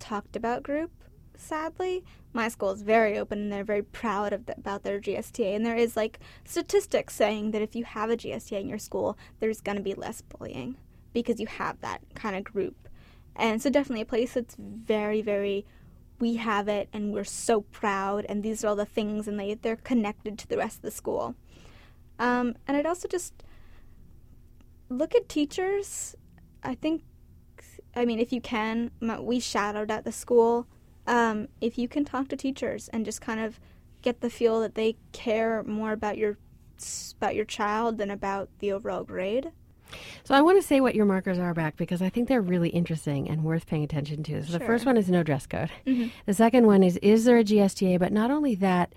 talked 0.00 0.36
about 0.36 0.62
group. 0.62 0.90
Sadly, 1.36 2.02
my 2.34 2.48
school 2.48 2.72
is 2.72 2.82
very 2.82 3.18
open 3.18 3.38
and 3.38 3.52
they're 3.52 3.64
very 3.64 3.82
proud 3.82 4.32
of 4.32 4.46
the, 4.46 4.54
about 4.56 4.82
their 4.82 5.00
GSTA. 5.00 5.54
And 5.54 5.64
there 5.64 5.76
is 5.76 5.96
like 5.96 6.18
statistics 6.44 7.14
saying 7.14 7.52
that 7.52 7.62
if 7.62 7.74
you 7.74 7.84
have 7.84 8.10
a 8.10 8.16
GSTA 8.16 8.60
in 8.60 8.68
your 8.68 8.78
school, 8.78 9.16
there's 9.40 9.60
going 9.60 9.76
to 9.76 9.82
be 9.82 9.94
less 9.94 10.20
bullying 10.20 10.76
because 11.12 11.40
you 11.40 11.46
have 11.46 11.80
that 11.80 12.02
kind 12.14 12.36
of 12.36 12.44
group. 12.44 12.88
And 13.36 13.62
so 13.62 13.70
definitely 13.70 14.02
a 14.02 14.06
place 14.06 14.34
that's 14.34 14.56
very, 14.58 15.22
very 15.22 15.64
we 16.20 16.36
have 16.36 16.68
it 16.68 16.88
and 16.92 17.12
we're 17.12 17.24
so 17.24 17.62
proud 17.62 18.24
and 18.28 18.42
these 18.42 18.64
are 18.64 18.68
all 18.68 18.76
the 18.76 18.86
things 18.86 19.26
and 19.26 19.38
they 19.38 19.54
they're 19.54 19.76
connected 19.76 20.38
to 20.38 20.48
the 20.48 20.56
rest 20.56 20.76
of 20.76 20.82
the 20.82 20.90
school. 20.90 21.34
Um, 22.18 22.54
and 22.66 22.76
I'd 22.76 22.86
also 22.86 23.08
just 23.08 23.34
look 24.88 25.14
at 25.14 25.28
teachers. 25.28 26.14
I 26.62 26.74
think, 26.74 27.02
I 27.94 28.04
mean, 28.04 28.18
if 28.18 28.32
you 28.32 28.40
can, 28.40 28.90
we 29.20 29.40
shadowed 29.40 29.90
at 29.90 30.04
the 30.04 30.12
school. 30.12 30.66
Um, 31.06 31.48
if 31.60 31.76
you 31.78 31.86
can 31.88 32.04
talk 32.04 32.28
to 32.28 32.36
teachers 32.36 32.88
and 32.88 33.04
just 33.04 33.20
kind 33.20 33.40
of 33.40 33.60
get 34.02 34.20
the 34.20 34.30
feel 34.30 34.60
that 34.60 34.74
they 34.74 34.96
care 35.12 35.62
more 35.64 35.92
about 35.92 36.18
your 36.18 36.36
about 37.20 37.34
your 37.34 37.44
child 37.44 37.98
than 37.98 38.10
about 38.10 38.48
the 38.58 38.72
overall 38.72 39.04
grade. 39.04 39.52
So 40.24 40.34
I 40.34 40.40
want 40.42 40.60
to 40.60 40.66
say 40.66 40.80
what 40.80 40.94
your 40.96 41.06
markers 41.06 41.38
are 41.38 41.54
back 41.54 41.76
because 41.76 42.02
I 42.02 42.08
think 42.08 42.26
they're 42.28 42.40
really 42.40 42.70
interesting 42.70 43.28
and 43.28 43.44
worth 43.44 43.66
paying 43.66 43.84
attention 43.84 44.22
to. 44.24 44.42
So 44.44 44.52
the 44.58 44.64
first 44.64 44.84
one 44.84 44.96
is 44.96 45.08
no 45.08 45.22
dress 45.22 45.46
code. 45.46 45.70
Mhm. 45.86 46.10
The 46.26 46.34
second 46.34 46.66
one 46.66 46.82
is 46.82 46.96
is 46.98 47.24
there 47.24 47.38
a 47.38 47.44
GSTA? 47.44 47.98
But 47.98 48.12
not 48.12 48.30
only 48.30 48.54
that, 48.56 48.92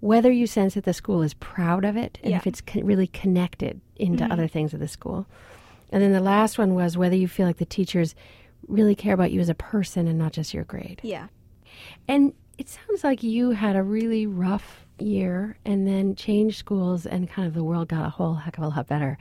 whether 0.00 0.30
you 0.32 0.46
sense 0.46 0.74
that 0.74 0.84
the 0.84 0.92
school 0.92 1.22
is 1.22 1.34
proud 1.34 1.84
of 1.84 1.96
it 1.96 2.18
and 2.22 2.32
Yeah. 2.32 2.38
if 2.38 2.46
it's 2.46 2.60
co- 2.60 2.80
really 2.80 3.06
connected 3.06 3.80
into 3.96 4.24
Mhm. 4.24 4.32
other 4.32 4.48
things 4.48 4.74
of 4.74 4.80
the 4.80 4.88
school. 4.88 5.26
And 5.92 6.02
then 6.02 6.12
the 6.12 6.20
last 6.20 6.58
one 6.58 6.74
was 6.74 6.96
whether 6.98 7.16
you 7.16 7.28
feel 7.28 7.46
like 7.46 7.58
the 7.58 7.64
teachers 7.64 8.14
really 8.66 8.94
care 8.96 9.14
about 9.14 9.30
you 9.30 9.40
as 9.40 9.48
a 9.48 9.54
person 9.54 10.08
and 10.08 10.18
not 10.18 10.32
just 10.32 10.52
your 10.52 10.64
grade. 10.64 11.00
Yeah. 11.04 11.28
And 12.08 12.32
it 12.58 12.68
sounds 12.68 13.04
like 13.04 13.22
you 13.22 13.50
had 13.50 13.76
a 13.76 13.82
really 13.82 14.26
rough 14.26 14.86
year 14.98 15.56
and 15.64 15.86
then 15.86 16.14
changed 16.14 16.58
schools 16.58 17.06
and 17.06 17.28
kind 17.28 17.48
of 17.48 17.54
the 17.54 17.64
world 17.64 17.88
got 17.88 18.06
a 18.06 18.10
whole 18.10 18.34
heck 18.34 18.58
of 18.58 18.64
a 18.64 18.68
lot 18.68 18.86
better. 18.86 19.18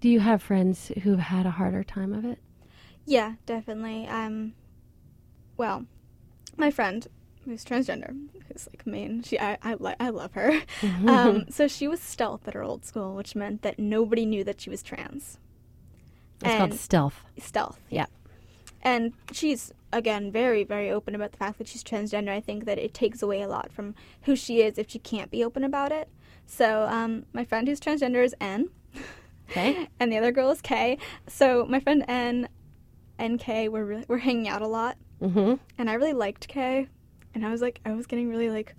Do 0.00 0.08
you 0.08 0.20
have 0.20 0.42
friends 0.42 0.90
who've 1.02 1.18
had 1.18 1.46
a 1.46 1.50
harder 1.50 1.84
time 1.84 2.12
of 2.12 2.24
it? 2.24 2.38
Yeah, 3.04 3.34
definitely. 3.46 4.06
Um, 4.06 4.54
well, 5.56 5.86
my 6.56 6.70
friend 6.70 7.06
who's 7.44 7.64
transgender, 7.64 8.14
who's 8.48 8.68
like 8.68 8.86
main, 8.86 9.22
she 9.22 9.38
I 9.38 9.58
I, 9.62 9.76
I 9.98 10.10
love 10.10 10.32
her. 10.34 10.60
Um, 11.06 11.46
so 11.50 11.66
she 11.68 11.88
was 11.88 12.00
stealth 12.00 12.46
at 12.46 12.54
her 12.54 12.62
old 12.62 12.84
school, 12.84 13.14
which 13.14 13.34
meant 13.34 13.62
that 13.62 13.78
nobody 13.78 14.26
knew 14.26 14.44
that 14.44 14.60
she 14.60 14.70
was 14.70 14.82
trans. 14.82 15.38
It's 16.44 16.56
called 16.56 16.74
stealth. 16.74 17.24
Stealth. 17.38 17.80
Yeah. 17.88 18.06
And 18.82 19.12
she's 19.32 19.72
again 19.92 20.32
very 20.32 20.64
very 20.64 20.90
open 20.90 21.14
about 21.14 21.32
the 21.32 21.38
fact 21.38 21.58
that 21.58 21.68
she's 21.68 21.84
transgender. 21.84 22.30
I 22.30 22.40
think 22.40 22.64
that 22.64 22.78
it 22.78 22.94
takes 22.94 23.22
away 23.22 23.42
a 23.42 23.48
lot 23.48 23.72
from 23.72 23.94
who 24.22 24.34
she 24.36 24.62
is 24.62 24.78
if 24.78 24.90
she 24.90 24.98
can't 24.98 25.30
be 25.30 25.44
open 25.44 25.64
about 25.64 25.92
it. 25.92 26.08
So 26.46 26.84
um, 26.88 27.26
my 27.32 27.44
friend 27.44 27.68
who's 27.68 27.80
transgender 27.80 28.24
is 28.24 28.34
N. 28.40 28.68
Okay. 29.50 29.88
and 30.00 30.10
the 30.12 30.16
other 30.18 30.32
girl 30.32 30.50
is 30.50 30.60
K. 30.60 30.98
So 31.28 31.66
my 31.68 31.78
friend 31.80 32.04
N 32.08 32.48
and 33.18 33.38
K 33.38 33.68
were 33.68 33.84
really, 33.84 34.04
were 34.08 34.18
hanging 34.18 34.48
out 34.48 34.62
a 34.62 34.66
lot, 34.66 34.96
Mm-hmm. 35.20 35.54
and 35.78 35.88
I 35.90 35.94
really 35.94 36.14
liked 36.14 36.48
K, 36.48 36.88
and 37.34 37.46
I 37.46 37.50
was 37.50 37.60
like, 37.62 37.80
I 37.86 37.92
was 37.92 38.06
getting 38.06 38.28
really 38.28 38.50
like, 38.50 38.74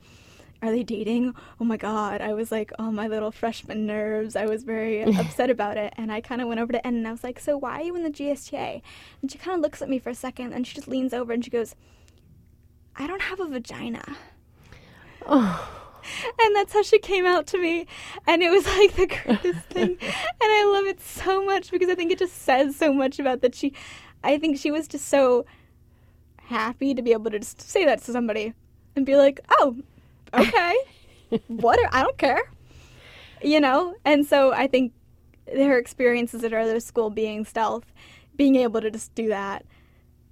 are 0.63 0.71
they 0.71 0.83
dating? 0.83 1.35
Oh 1.59 1.65
my 1.65 1.75
god! 1.75 2.21
I 2.21 2.33
was 2.33 2.51
like, 2.51 2.71
oh 2.79 2.89
my 2.89 3.07
little 3.07 3.31
freshman 3.31 3.85
nerves. 3.85 4.35
I 4.37 4.45
was 4.45 4.63
very 4.63 5.01
upset 5.19 5.49
about 5.49 5.75
it, 5.77 5.93
and 5.97 6.11
I 6.11 6.21
kind 6.21 6.41
of 6.41 6.47
went 6.47 6.61
over 6.61 6.71
to 6.71 6.87
N 6.87 6.95
and 6.95 7.07
I 7.07 7.11
was 7.11 7.23
like, 7.23 7.39
so 7.39 7.57
why 7.57 7.81
are 7.81 7.83
you 7.83 7.95
in 7.95 8.03
the 8.03 8.09
GSTA? 8.09 8.81
And 9.21 9.29
she 9.29 9.37
kind 9.37 9.55
of 9.55 9.61
looks 9.61 9.81
at 9.81 9.89
me 9.89 9.99
for 9.99 10.09
a 10.09 10.15
second, 10.15 10.53
and 10.53 10.65
she 10.65 10.73
just 10.73 10.87
leans 10.87 11.13
over 11.13 11.33
and 11.33 11.43
she 11.43 11.51
goes, 11.51 11.75
I 12.95 13.07
don't 13.07 13.23
have 13.23 13.41
a 13.41 13.47
vagina. 13.47 14.03
Oh, 15.27 15.69
And 16.41 16.55
that's 16.55 16.73
how 16.73 16.81
she 16.81 16.99
came 16.99 17.25
out 17.25 17.47
to 17.47 17.57
me. 17.57 17.87
And 18.27 18.41
it 18.41 18.49
was 18.49 18.65
like 18.65 18.93
the 18.93 19.07
greatest 19.07 19.65
thing. 19.67 19.97
And 20.01 20.51
I 20.51 20.71
love 20.73 20.85
it 20.85 21.01
so 21.01 21.43
much 21.43 21.71
because 21.71 21.89
I 21.89 21.95
think 21.95 22.11
it 22.11 22.19
just 22.19 22.41
says 22.41 22.75
so 22.75 22.93
much 22.93 23.19
about 23.19 23.41
that 23.41 23.55
she 23.55 23.73
I 24.23 24.37
think 24.37 24.57
she 24.57 24.71
was 24.71 24.87
just 24.87 25.07
so 25.07 25.45
happy 26.37 26.93
to 26.93 27.01
be 27.01 27.11
able 27.11 27.31
to 27.31 27.39
just 27.39 27.61
say 27.61 27.85
that 27.85 28.01
to 28.03 28.11
somebody 28.11 28.53
and 28.95 29.05
be 29.05 29.15
like, 29.15 29.39
"Oh, 29.49 29.77
okay. 30.33 30.75
what 31.47 31.79
I 31.91 32.03
don't 32.03 32.17
care." 32.17 32.51
You 33.41 33.59
know? 33.59 33.95
And 34.05 34.25
so 34.25 34.53
I 34.53 34.67
think 34.67 34.93
her 35.47 35.77
experiences 35.77 36.43
at 36.43 36.51
her 36.51 36.59
other 36.59 36.79
school 36.79 37.09
being 37.09 37.43
stealth, 37.43 37.91
being 38.35 38.55
able 38.55 38.79
to 38.81 38.89
just 38.89 39.13
do 39.15 39.27
that 39.27 39.65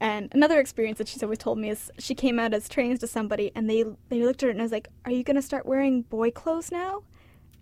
and 0.02 0.30
another 0.34 0.60
experience 0.60 0.98
that 0.98 1.08
she's 1.08 1.22
always 1.22 1.38
told 1.38 1.60
me 1.60 1.70
is 1.70 1.92
she 2.00 2.16
came 2.16 2.40
out 2.40 2.56
as 2.56 2.68
trans 2.68 3.00
to 3.00 3.08
somebody 3.08 3.52
and 3.56 3.70
they 3.70 3.86
they 4.10 4.24
looked 4.24 4.42
at 4.42 4.48
her 4.48 4.50
and 4.50 4.60
I 4.60 4.64
was 4.64 4.72
like, 4.72 4.88
"Are 5.06 5.12
you 5.12 5.24
going 5.24 5.36
to 5.36 5.44
start 5.44 5.66
wearing 5.68 6.02
boy 6.02 6.32
clothes 6.32 6.72
now?" 6.72 7.04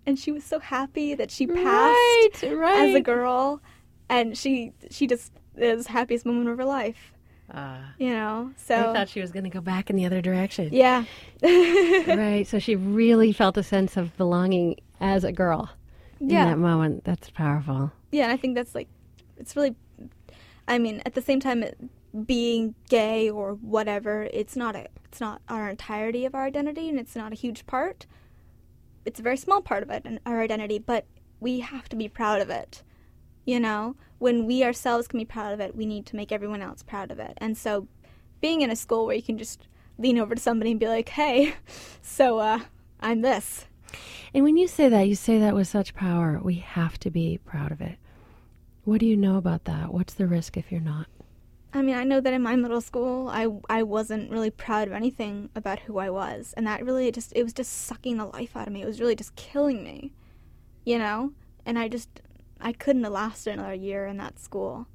And 0.06 0.17
she 0.17 0.32
was 0.32 0.45
so 0.45 0.60
happy 0.60 1.13
that 1.15 1.30
she 1.30 1.45
passed 1.45 2.41
right, 2.41 2.58
right. 2.58 2.89
as 2.89 2.95
a 2.95 3.02
girl 3.02 3.62
and 4.10 4.38
she 4.38 4.71
she 4.89 5.06
just 5.06 5.34
is 5.58 5.88
happiest 5.88 6.25
moment 6.25 6.47
of 6.47 6.58
her 6.58 6.63
life, 6.63 7.12
Uh, 7.51 7.79
you 7.97 8.12
know. 8.12 8.51
So 8.57 8.75
I 8.75 8.93
thought 8.93 9.09
she 9.09 9.21
was 9.21 9.31
going 9.31 9.43
to 9.43 9.49
go 9.49 9.62
back 9.62 9.89
in 9.89 9.95
the 9.95 10.05
other 10.05 10.21
direction. 10.21 10.69
yeah. 10.71 11.05
right. 11.43 12.45
So 12.47 12.59
she 12.59 12.75
really 12.75 13.31
felt 13.33 13.57
a 13.57 13.63
sense 13.63 13.97
of 13.97 14.15
belonging 14.17 14.75
as 14.99 15.23
a 15.23 15.31
girl 15.31 15.69
in 16.19 16.29
yeah. 16.29 16.45
that 16.45 16.57
moment. 16.57 17.03
That's 17.03 17.29
powerful. 17.29 17.91
Yeah, 18.12 18.23
and 18.23 18.31
I 18.31 18.38
think 18.38 18.55
that's 18.55 18.75
like, 18.75 18.88
it's 19.38 19.55
really, 19.55 19.75
I 20.67 20.77
mean, 20.77 21.01
at 21.05 21.13
the 21.13 21.21
same 21.21 21.39
time, 21.39 21.63
it, 21.63 21.77
being 22.25 22.75
gay 22.89 23.29
or 23.29 23.53
whatever, 23.53 24.27
it's 24.33 24.55
not 24.55 24.75
a, 24.75 24.88
it's 25.05 25.21
not 25.21 25.41
our 25.47 25.69
entirety 25.69 26.25
of 26.25 26.35
our 26.35 26.45
identity, 26.45 26.89
and 26.89 26.99
it's 26.99 27.15
not 27.15 27.31
a 27.31 27.35
huge 27.35 27.65
part. 27.67 28.05
It's 29.05 29.19
a 29.19 29.23
very 29.23 29.38
small 29.38 29.62
part 29.62 29.83
of 29.83 29.89
it, 29.89 30.05
our 30.25 30.41
identity, 30.41 30.79
but 30.79 31.05
we 31.39 31.62
have 31.62 31.88
to 31.89 31.95
be 31.95 32.07
proud 32.07 32.41
of 32.41 32.49
it. 32.49 32.83
You 33.49 33.59
know, 33.59 33.95
when 34.19 34.45
we 34.45 34.63
ourselves 34.63 35.07
can 35.07 35.17
be 35.17 35.25
proud 35.25 35.53
of 35.53 35.59
it, 35.59 35.75
we 35.75 35.88
need 35.88 36.05
to 36.05 36.15
make 36.15 36.31
everyone 36.31 36.62
else 36.62 36.83
proud 36.83 37.09
of 37.09 37.17
it. 37.17 37.33
And 37.38 37.57
so, 37.57 37.88
being 38.41 38.62
in 38.62 38.69
a 38.69 38.75
school 38.75 39.07
where 39.07 39.15
you 39.15 39.23
can 39.23 39.39
just 39.39 39.67
lean 39.97 40.19
over 40.19 40.35
to 40.35 40.39
somebody 40.39 40.69
and 40.69 40.79
be 40.79 40.88
like, 40.88 41.09
"Hey, 41.09 41.55
so 42.03 42.38
uh, 42.38 42.59
I'm 42.99 43.21
this." 43.21 43.65
And 44.35 44.43
when 44.43 44.55
you 44.55 44.67
say 44.67 44.88
that, 44.89 45.07
you 45.07 45.15
say 45.15 45.39
that 45.39 45.55
with 45.55 45.67
such 45.67 45.95
power. 45.95 46.39
We 46.43 46.59
have 46.59 46.99
to 46.99 47.09
be 47.09 47.39
proud 47.43 47.71
of 47.71 47.81
it. 47.81 47.97
What 48.83 48.99
do 48.99 49.07
you 49.07 49.17
know 49.17 49.38
about 49.38 49.65
that? 49.65 49.91
What's 49.91 50.13
the 50.13 50.27
risk 50.27 50.55
if 50.55 50.71
you're 50.71 50.79
not? 50.79 51.07
I 51.73 51.81
mean, 51.81 51.95
I 51.95 52.03
know 52.03 52.21
that 52.21 52.31
in 52.35 52.43
my 52.43 52.55
middle 52.55 52.81
school, 52.81 53.29
I 53.29 53.47
I 53.67 53.81
wasn't 53.81 54.29
really 54.29 54.51
proud 54.51 54.88
of 54.88 54.93
anything 54.93 55.49
about 55.55 55.79
who 55.79 55.97
I 55.97 56.12
was, 56.12 56.53
and 56.55 56.67
that 56.67 56.85
really 56.85 57.12
just 57.12 57.33
it 57.35 57.41
was 57.41 57.53
just 57.53 57.88
sucking 57.88 58.17
the 58.17 58.25
life 58.25 58.55
out 58.55 58.67
of 58.67 58.73
me. 58.73 58.83
It 58.83 58.85
was 58.85 58.99
really 58.99 59.15
just 59.15 59.35
killing 59.35 59.83
me, 59.83 60.13
you 60.85 60.99
know. 60.99 61.33
And 61.65 61.79
I 61.79 61.88
just 61.88 62.21
I 62.59 62.73
couldn't 62.73 63.03
have 63.03 63.13
lasted 63.13 63.53
another 63.53 63.73
year 63.73 64.05
in 64.05 64.17
that 64.17 64.39
school, 64.39 64.87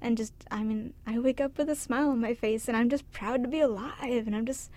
and 0.00 0.16
just 0.16 0.34
I 0.50 0.62
mean, 0.62 0.94
I 1.06 1.18
wake 1.18 1.40
up 1.40 1.58
with 1.58 1.68
a 1.68 1.76
smile 1.76 2.10
on 2.10 2.20
my 2.20 2.34
face, 2.34 2.68
and 2.68 2.76
I'm 2.76 2.90
just 2.90 3.10
proud 3.12 3.42
to 3.42 3.48
be 3.48 3.60
alive, 3.60 4.26
and 4.26 4.34
I'm 4.34 4.46
just, 4.46 4.70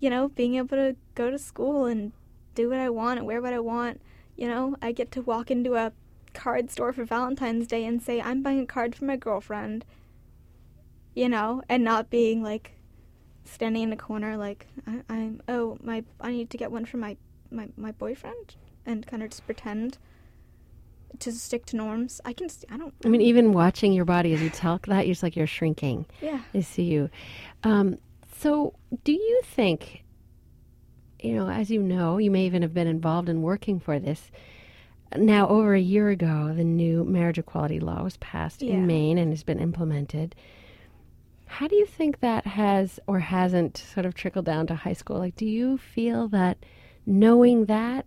you 0.00 0.10
know, 0.10 0.28
being 0.28 0.54
able 0.56 0.76
to 0.76 0.96
go 1.14 1.30
to 1.30 1.38
school 1.38 1.86
and 1.86 2.12
do 2.54 2.70
what 2.70 2.78
I 2.78 2.90
want 2.90 3.18
and 3.18 3.26
wear 3.26 3.42
what 3.42 3.52
I 3.52 3.60
want. 3.60 4.00
You 4.36 4.48
know, 4.48 4.76
I 4.82 4.92
get 4.92 5.10
to 5.12 5.22
walk 5.22 5.50
into 5.50 5.74
a 5.76 5.92
card 6.34 6.70
store 6.70 6.92
for 6.92 7.04
Valentine's 7.04 7.66
Day 7.66 7.84
and 7.84 8.02
say, 8.02 8.20
I'm 8.20 8.42
buying 8.42 8.60
a 8.60 8.66
card 8.66 8.94
for 8.94 9.04
my 9.04 9.16
girlfriend, 9.16 9.84
you 11.14 11.28
know, 11.28 11.62
and 11.68 11.84
not 11.84 12.10
being 12.10 12.42
like 12.42 12.72
standing 13.44 13.84
in 13.84 13.92
a 13.92 13.96
corner 13.96 14.36
like, 14.36 14.66
I, 14.86 15.02
am 15.08 15.40
oh, 15.48 15.78
my, 15.82 16.04
I 16.20 16.32
need 16.32 16.50
to 16.50 16.58
get 16.58 16.72
one 16.72 16.84
for 16.84 16.96
my, 16.96 17.16
my, 17.50 17.68
my 17.76 17.92
boyfriend 17.92 18.56
and 18.84 19.06
kind 19.06 19.22
of 19.22 19.30
just 19.30 19.46
pretend 19.46 19.98
to 21.20 21.32
stick 21.32 21.66
to 21.66 21.76
norms. 21.76 22.20
I 22.24 22.32
can. 22.32 22.48
I 22.70 22.76
don't. 22.76 22.94
I 23.04 23.08
mean, 23.08 23.20
even 23.20 23.52
watching 23.52 23.92
your 23.92 24.04
body 24.04 24.34
as 24.34 24.42
you 24.42 24.50
talk 24.50 24.86
that, 24.86 25.06
you're 25.06 25.14
just 25.14 25.22
like 25.22 25.36
you're 25.36 25.46
shrinking. 25.46 26.06
Yeah. 26.20 26.40
I 26.52 26.60
see 26.60 26.84
you. 26.84 27.10
Um, 27.62 27.98
so, 28.38 28.74
do 29.04 29.12
you 29.12 29.40
think, 29.44 30.04
you 31.20 31.34
know, 31.34 31.48
as 31.48 31.70
you 31.70 31.82
know, 31.82 32.18
you 32.18 32.30
may 32.30 32.46
even 32.46 32.62
have 32.62 32.74
been 32.74 32.86
involved 32.86 33.28
in 33.28 33.42
working 33.42 33.80
for 33.80 33.98
this. 33.98 34.30
Now, 35.16 35.48
over 35.48 35.74
a 35.74 35.80
year 35.80 36.08
ago, 36.10 36.52
the 36.54 36.64
new 36.64 37.04
marriage 37.04 37.38
equality 37.38 37.78
law 37.78 38.02
was 38.02 38.16
passed 38.16 38.62
yeah. 38.62 38.74
in 38.74 38.86
Maine 38.86 39.16
and 39.16 39.30
has 39.30 39.44
been 39.44 39.60
implemented. 39.60 40.34
How 41.46 41.68
do 41.68 41.76
you 41.76 41.86
think 41.86 42.20
that 42.20 42.46
has 42.46 42.98
or 43.06 43.20
hasn't 43.20 43.76
sort 43.76 44.06
of 44.06 44.14
trickled 44.14 44.44
down 44.44 44.66
to 44.66 44.74
high 44.74 44.92
school? 44.92 45.18
Like, 45.18 45.36
do 45.36 45.46
you 45.46 45.78
feel 45.78 46.26
that 46.28 46.58
knowing 47.06 47.66
that 47.66 48.06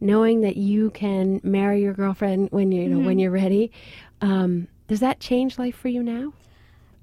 knowing 0.00 0.42
that 0.42 0.56
you 0.56 0.90
can 0.90 1.40
marry 1.42 1.82
your 1.82 1.94
girlfriend 1.94 2.48
when 2.50 2.72
you, 2.72 2.82
you 2.82 2.88
know 2.88 2.96
mm-hmm. 2.96 3.06
when 3.06 3.18
you're 3.18 3.30
ready. 3.30 3.70
Um, 4.20 4.68
does 4.88 5.00
that 5.00 5.20
change 5.20 5.58
life 5.58 5.76
for 5.76 5.88
you 5.88 6.02
now? 6.02 6.32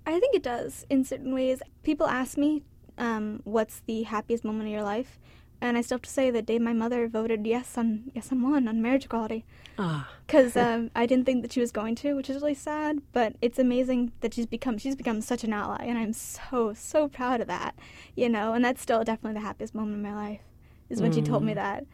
I 0.06 0.20
think 0.20 0.36
it 0.36 0.44
does 0.44 0.86
in 0.90 1.04
certain 1.04 1.34
ways. 1.34 1.62
People 1.84 2.08
ask 2.08 2.38
me, 2.38 2.64
um, 2.98 3.42
"What's 3.44 3.82
the 3.82 4.04
happiest 4.04 4.44
moment 4.44 4.68
of 4.68 4.74
your 4.74 4.84
life?" 4.84 5.20
And 5.62 5.78
I 5.78 5.82
still 5.82 5.96
have 5.96 6.02
to 6.02 6.10
say 6.10 6.30
the 6.30 6.42
day 6.42 6.60
my 6.60 6.74
mother 6.74 7.08
voted 7.08 7.48
yes 7.48 7.78
on 7.78 8.12
yes 8.14 8.32
on 8.32 8.42
one 8.42 8.68
on 8.68 8.82
marriage 8.82 9.06
equality. 9.06 9.46
Ah. 9.78 10.10
Because 10.28 10.58
um, 10.58 10.92
I 10.94 11.06
didn't 11.06 11.26
think 11.26 11.42
that 11.42 11.54
she 11.54 11.62
was 11.62 11.72
going 11.72 11.96
to, 11.96 12.16
which 12.16 12.30
is 12.30 12.36
really 12.36 12.54
sad. 12.54 13.00
But 13.14 13.36
it's 13.42 13.58
amazing 13.58 14.12
that 14.20 14.34
she's 14.34 14.46
become 14.46 14.78
she's 14.78 14.96
become 14.96 15.22
such 15.22 15.44
an 15.44 15.54
ally, 15.54 15.84
and 15.86 15.98
I'm 15.98 16.14
so 16.14 16.74
so 16.76 17.08
proud 17.08 17.42
of 17.42 17.48
that. 17.48 17.76
You 18.16 18.30
know, 18.30 18.54
and 18.54 18.64
that's 18.64 18.82
still 18.82 19.04
definitely 19.04 19.40
the 19.40 19.46
happiest 19.46 19.74
moment 19.74 19.96
of 19.96 20.02
my 20.02 20.14
life 20.14 20.42
is 20.90 21.02
when 21.02 21.12
mm. 21.12 21.16
she 21.16 21.22
told 21.22 21.44
me 21.44 21.54
mm. 21.54 21.56
that. 21.56 21.86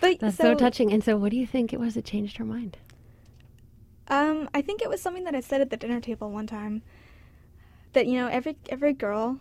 But 0.00 0.20
That's 0.20 0.36
so, 0.36 0.44
so, 0.44 0.54
touching. 0.54 0.92
And 0.92 1.02
so, 1.02 1.16
what 1.16 1.30
do 1.30 1.36
you 1.36 1.46
think 1.46 1.72
it 1.72 1.80
was 1.80 1.94
that 1.94 2.04
changed 2.04 2.36
her 2.36 2.44
mind? 2.44 2.76
Um, 4.08 4.48
I 4.54 4.62
think 4.62 4.80
it 4.80 4.88
was 4.88 5.02
something 5.02 5.24
that 5.24 5.34
I 5.34 5.40
said 5.40 5.60
at 5.60 5.70
the 5.70 5.76
dinner 5.76 6.00
table 6.00 6.30
one 6.30 6.46
time. 6.46 6.82
That 7.92 8.06
you 8.06 8.18
know, 8.18 8.28
every 8.28 8.56
every 8.68 8.92
girl 8.92 9.40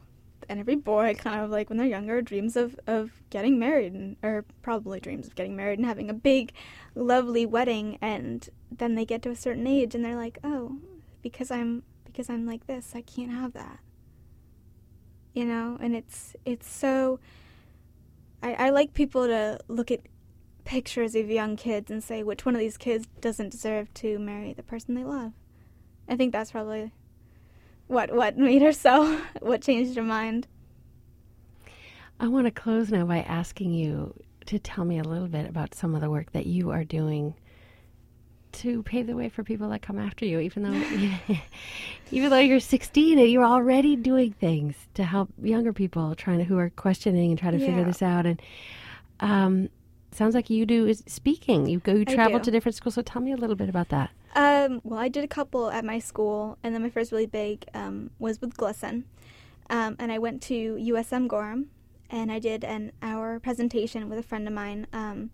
and 0.50 0.60
every 0.60 0.76
boy, 0.76 1.16
kind 1.16 1.42
of 1.42 1.50
like 1.50 1.70
when 1.70 1.78
they're 1.78 1.88
younger, 1.88 2.22
dreams 2.22 2.56
of 2.56 2.80
of 2.88 3.12
getting 3.30 3.60
married, 3.60 3.94
and, 3.94 4.18
or 4.24 4.46
probably 4.62 5.00
dreams 5.00 5.28
of 5.28 5.36
getting 5.36 5.56
married 5.56 5.80
and 5.80 5.88
having 5.88 6.10
a 6.10 6.14
big, 6.14 6.54
lovely 6.96 7.46
wedding. 7.46 7.98
And 8.02 8.48
then 8.72 8.96
they 8.96 9.06
get 9.06 9.22
to 9.24 9.30
a 9.30 9.36
certain 9.36 9.68
age, 9.68 9.96
and 9.96 10.04
they're 10.04 10.16
like, 10.16 10.40
oh, 10.44 10.78
because 11.22 11.52
I'm 11.52 11.84
because 12.06 12.30
I'm 12.30 12.46
like 12.46 12.68
this, 12.68 12.94
I 12.96 13.02
can't 13.02 13.32
have 13.32 13.54
that. 13.54 13.80
You 15.34 15.46
know, 15.46 15.78
and 15.80 15.96
it's 15.96 16.36
it's 16.46 16.70
so. 16.70 17.20
I, 18.42 18.54
I 18.54 18.70
like 18.70 18.94
people 18.94 19.26
to 19.26 19.60
look 19.68 19.90
at 19.90 20.02
pictures 20.68 21.16
of 21.16 21.30
young 21.30 21.56
kids 21.56 21.90
and 21.90 22.04
say 22.04 22.22
which 22.22 22.46
one 22.46 22.54
of 22.54 22.60
these 22.60 22.78
kids 22.78 23.08
doesn't 23.22 23.50
deserve 23.50 23.92
to 23.94 24.20
marry 24.20 24.52
the 24.52 24.62
person 24.62 24.96
they 24.96 25.04
love. 25.04 25.32
I 26.10 26.18
think 26.18 26.34
that's 26.34 26.52
probably 26.52 26.92
what 27.88 28.14
what 28.14 28.38
made 28.38 28.62
her 28.62 28.74
so 28.74 29.20
what 29.40 29.62
changed 29.62 29.96
her 29.96 30.04
mind. 30.04 30.46
I 32.20 32.28
want 32.28 32.48
to 32.48 32.52
close 32.52 32.92
now 32.92 33.06
by 33.06 33.20
asking 33.20 33.72
you 33.72 34.14
to 34.48 34.60
tell 34.60 34.84
me 34.84 35.00
a 35.00 35.04
little 35.04 35.30
bit 35.30 35.48
about 35.48 35.74
some 35.74 35.96
of 35.96 36.02
the 36.02 36.10
work 36.10 36.34
that 36.34 36.46
you 36.46 36.72
are 36.72 36.84
doing 36.84 37.34
to 38.52 38.84
pave 38.84 39.08
the 39.08 39.16
way 39.16 39.30
for 39.30 39.44
people 39.44 39.70
that 39.70 39.82
come 39.82 40.00
after 40.00 40.26
you 40.26 40.40
even 40.40 40.64
though 40.64 41.38
even 42.12 42.30
though 42.30 42.40
you're 42.40 42.60
16 42.60 43.20
and 43.20 43.30
you're 43.30 43.46
already 43.46 43.96
doing 43.96 44.34
things 44.34 44.76
to 44.96 45.06
help 45.06 45.30
younger 45.42 45.72
people 45.72 46.14
trying 46.16 46.40
to 46.40 46.44
who 46.44 46.58
are 46.58 46.72
questioning 46.72 47.32
and 47.32 47.40
trying 47.40 47.54
to 47.54 47.60
yeah. 47.60 47.68
figure 47.68 47.84
this 47.86 48.02
out 48.02 48.26
and 48.26 48.42
um, 49.20 49.70
sounds 50.12 50.36
like 50.36 50.50
you 50.50 50.66
do 50.66 50.88
is 50.88 51.04
speaking. 51.08 51.68
You 51.68 51.80
go, 51.80 51.94
you 51.94 52.06
travel 52.06 52.40
to 52.40 52.52
different 52.52 52.76
schools. 52.76 52.96
So 52.96 53.02
tell 53.02 53.22
me 53.22 53.32
a 53.32 53.38
little 53.38 53.56
bit 53.56 53.70
about 53.70 53.90
that. 53.90 54.10
Um, 54.36 54.82
well, 54.84 55.00
I 55.00 55.08
did 55.08 55.24
a 55.24 55.28
couple 55.28 55.70
at 55.70 55.84
my 55.84 56.00
school, 56.00 56.58
and 56.64 56.74
then 56.74 56.84
my 56.84 56.90
first 56.90 57.12
really 57.12 57.26
big 57.26 57.66
um, 57.74 58.12
was 58.20 58.40
with 58.40 58.56
GLSEN. 58.56 59.04
Um, 59.70 59.96
and 60.00 60.12
I 60.12 60.20
went 60.20 60.42
to 60.44 60.76
USM 60.76 61.28
Gorham, 61.28 61.70
and 62.10 62.32
I 62.32 62.40
did 62.40 62.64
an 62.64 62.92
hour 63.02 63.40
presentation 63.40 64.10
with 64.10 64.20
a 64.20 64.24
friend 64.24 64.48
of 64.48 64.54
mine 64.54 64.88
um, 64.94 65.32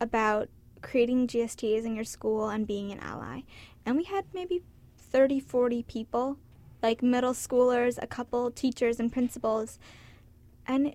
about 0.00 0.48
creating 0.82 1.28
GSTs 1.28 1.84
in 1.84 1.94
your 1.94 2.04
school 2.04 2.48
and 2.48 2.66
being 2.66 2.90
an 2.90 2.98
ally. 3.00 3.42
And 3.86 3.96
we 3.96 4.04
had 4.04 4.24
maybe 4.34 4.62
30, 4.98 5.40
40 5.40 5.84
people, 5.84 6.36
like 6.82 7.02
middle 7.02 7.32
schoolers, 7.32 7.98
a 8.02 8.06
couple 8.06 8.50
teachers 8.50 8.98
and 8.98 9.12
principals. 9.12 9.78
And 10.66 10.94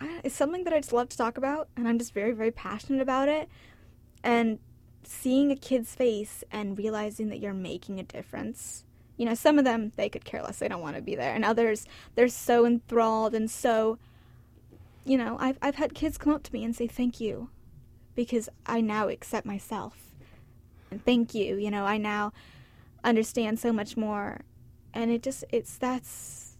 it's 0.00 0.34
something 0.34 0.64
that 0.64 0.72
I 0.72 0.78
just 0.78 0.92
love 0.92 1.08
to 1.10 1.16
talk 1.16 1.36
about, 1.36 1.68
and 1.76 1.86
I'm 1.86 1.98
just 1.98 2.14
very, 2.14 2.32
very 2.32 2.50
passionate 2.50 3.02
about 3.02 3.28
it. 3.28 3.48
And 4.22 4.58
seeing 5.02 5.50
a 5.50 5.56
kid's 5.56 5.94
face 5.94 6.44
and 6.50 6.76
realizing 6.76 7.28
that 7.30 7.38
you're 7.38 7.54
making 7.54 7.98
a 7.98 8.02
difference. 8.02 8.84
You 9.16 9.26
know, 9.26 9.34
some 9.34 9.58
of 9.58 9.64
them 9.64 9.92
they 9.96 10.08
could 10.08 10.24
care 10.24 10.42
less; 10.42 10.58
they 10.58 10.68
don't 10.68 10.82
want 10.82 10.96
to 10.96 11.02
be 11.02 11.14
there, 11.14 11.34
and 11.34 11.44
others 11.44 11.86
they're 12.14 12.28
so 12.28 12.64
enthralled 12.64 13.34
and 13.34 13.50
so. 13.50 13.98
You 15.04 15.16
know, 15.16 15.36
I've 15.40 15.58
I've 15.62 15.76
had 15.76 15.94
kids 15.94 16.18
come 16.18 16.32
up 16.34 16.42
to 16.44 16.52
me 16.52 16.62
and 16.64 16.76
say 16.76 16.86
thank 16.86 17.20
you, 17.20 17.48
because 18.14 18.48
I 18.66 18.80
now 18.80 19.08
accept 19.08 19.46
myself, 19.46 19.96
and 20.90 21.04
thank 21.04 21.34
you. 21.34 21.56
You 21.56 21.70
know, 21.70 21.84
I 21.84 21.96
now 21.96 22.32
understand 23.02 23.58
so 23.58 23.72
much 23.72 23.96
more, 23.96 24.42
and 24.92 25.10
it 25.10 25.22
just 25.22 25.44
it's 25.50 25.76
that's 25.76 26.56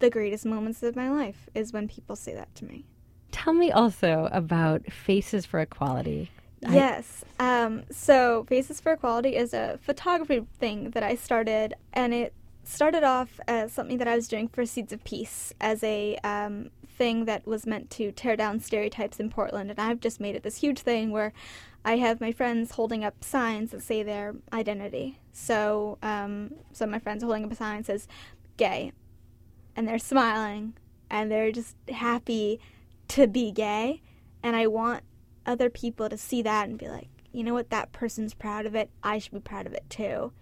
the 0.00 0.10
greatest 0.10 0.44
moments 0.44 0.82
of 0.82 0.96
my 0.96 1.10
life 1.10 1.48
is 1.54 1.72
when 1.72 1.88
people 1.88 2.16
say 2.16 2.34
that 2.34 2.54
to 2.56 2.64
me. 2.64 2.84
Tell 3.30 3.52
me 3.52 3.70
also 3.70 4.28
about 4.32 4.90
Faces 4.92 5.46
for 5.46 5.60
Equality. 5.60 6.30
Yes. 6.68 7.24
Um, 7.38 7.84
so, 7.90 8.44
Faces 8.48 8.80
for 8.80 8.92
Equality 8.92 9.36
is 9.36 9.54
a 9.54 9.78
photography 9.80 10.44
thing 10.58 10.90
that 10.90 11.02
I 11.02 11.14
started, 11.14 11.74
and 11.92 12.12
it 12.12 12.34
started 12.64 13.02
off 13.02 13.40
as 13.48 13.72
something 13.72 13.98
that 13.98 14.08
I 14.08 14.14
was 14.14 14.28
doing 14.28 14.48
for 14.48 14.66
Seeds 14.66 14.92
of 14.92 15.02
Peace 15.04 15.54
as 15.60 15.82
a 15.82 16.16
um, 16.22 16.70
thing 16.86 17.24
that 17.24 17.46
was 17.46 17.66
meant 17.66 17.88
to 17.90 18.12
tear 18.12 18.36
down 18.36 18.60
stereotypes 18.60 19.18
in 19.18 19.30
Portland. 19.30 19.70
And 19.70 19.80
I've 19.80 20.00
just 20.00 20.20
made 20.20 20.36
it 20.36 20.42
this 20.42 20.56
huge 20.56 20.80
thing 20.80 21.10
where 21.10 21.32
I 21.84 21.96
have 21.96 22.20
my 22.20 22.30
friends 22.30 22.72
holding 22.72 23.04
up 23.04 23.24
signs 23.24 23.70
that 23.70 23.82
say 23.82 24.02
their 24.02 24.34
identity. 24.52 25.18
So, 25.32 25.98
um, 26.02 26.52
so 26.72 26.84
my 26.86 26.98
friends 26.98 27.22
holding 27.22 27.44
up 27.44 27.52
a 27.52 27.54
sign 27.54 27.78
that 27.78 27.86
says 27.86 28.08
gay, 28.58 28.92
and 29.80 29.88
they're 29.88 29.98
smiling 29.98 30.74
and 31.08 31.30
they're 31.30 31.50
just 31.50 31.74
happy 31.88 32.60
to 33.08 33.26
be 33.26 33.50
gay. 33.50 34.02
And 34.42 34.54
I 34.54 34.66
want 34.66 35.04
other 35.46 35.70
people 35.70 36.10
to 36.10 36.18
see 36.18 36.42
that 36.42 36.68
and 36.68 36.76
be 36.76 36.86
like, 36.86 37.08
you 37.32 37.42
know 37.42 37.54
what, 37.54 37.70
that 37.70 37.90
person's 37.90 38.34
proud 38.34 38.66
of 38.66 38.74
it. 38.74 38.90
I 39.02 39.18
should 39.18 39.32
be 39.32 39.40
proud 39.40 39.66
of 39.66 39.72
it 39.72 39.88
too. 39.88 40.32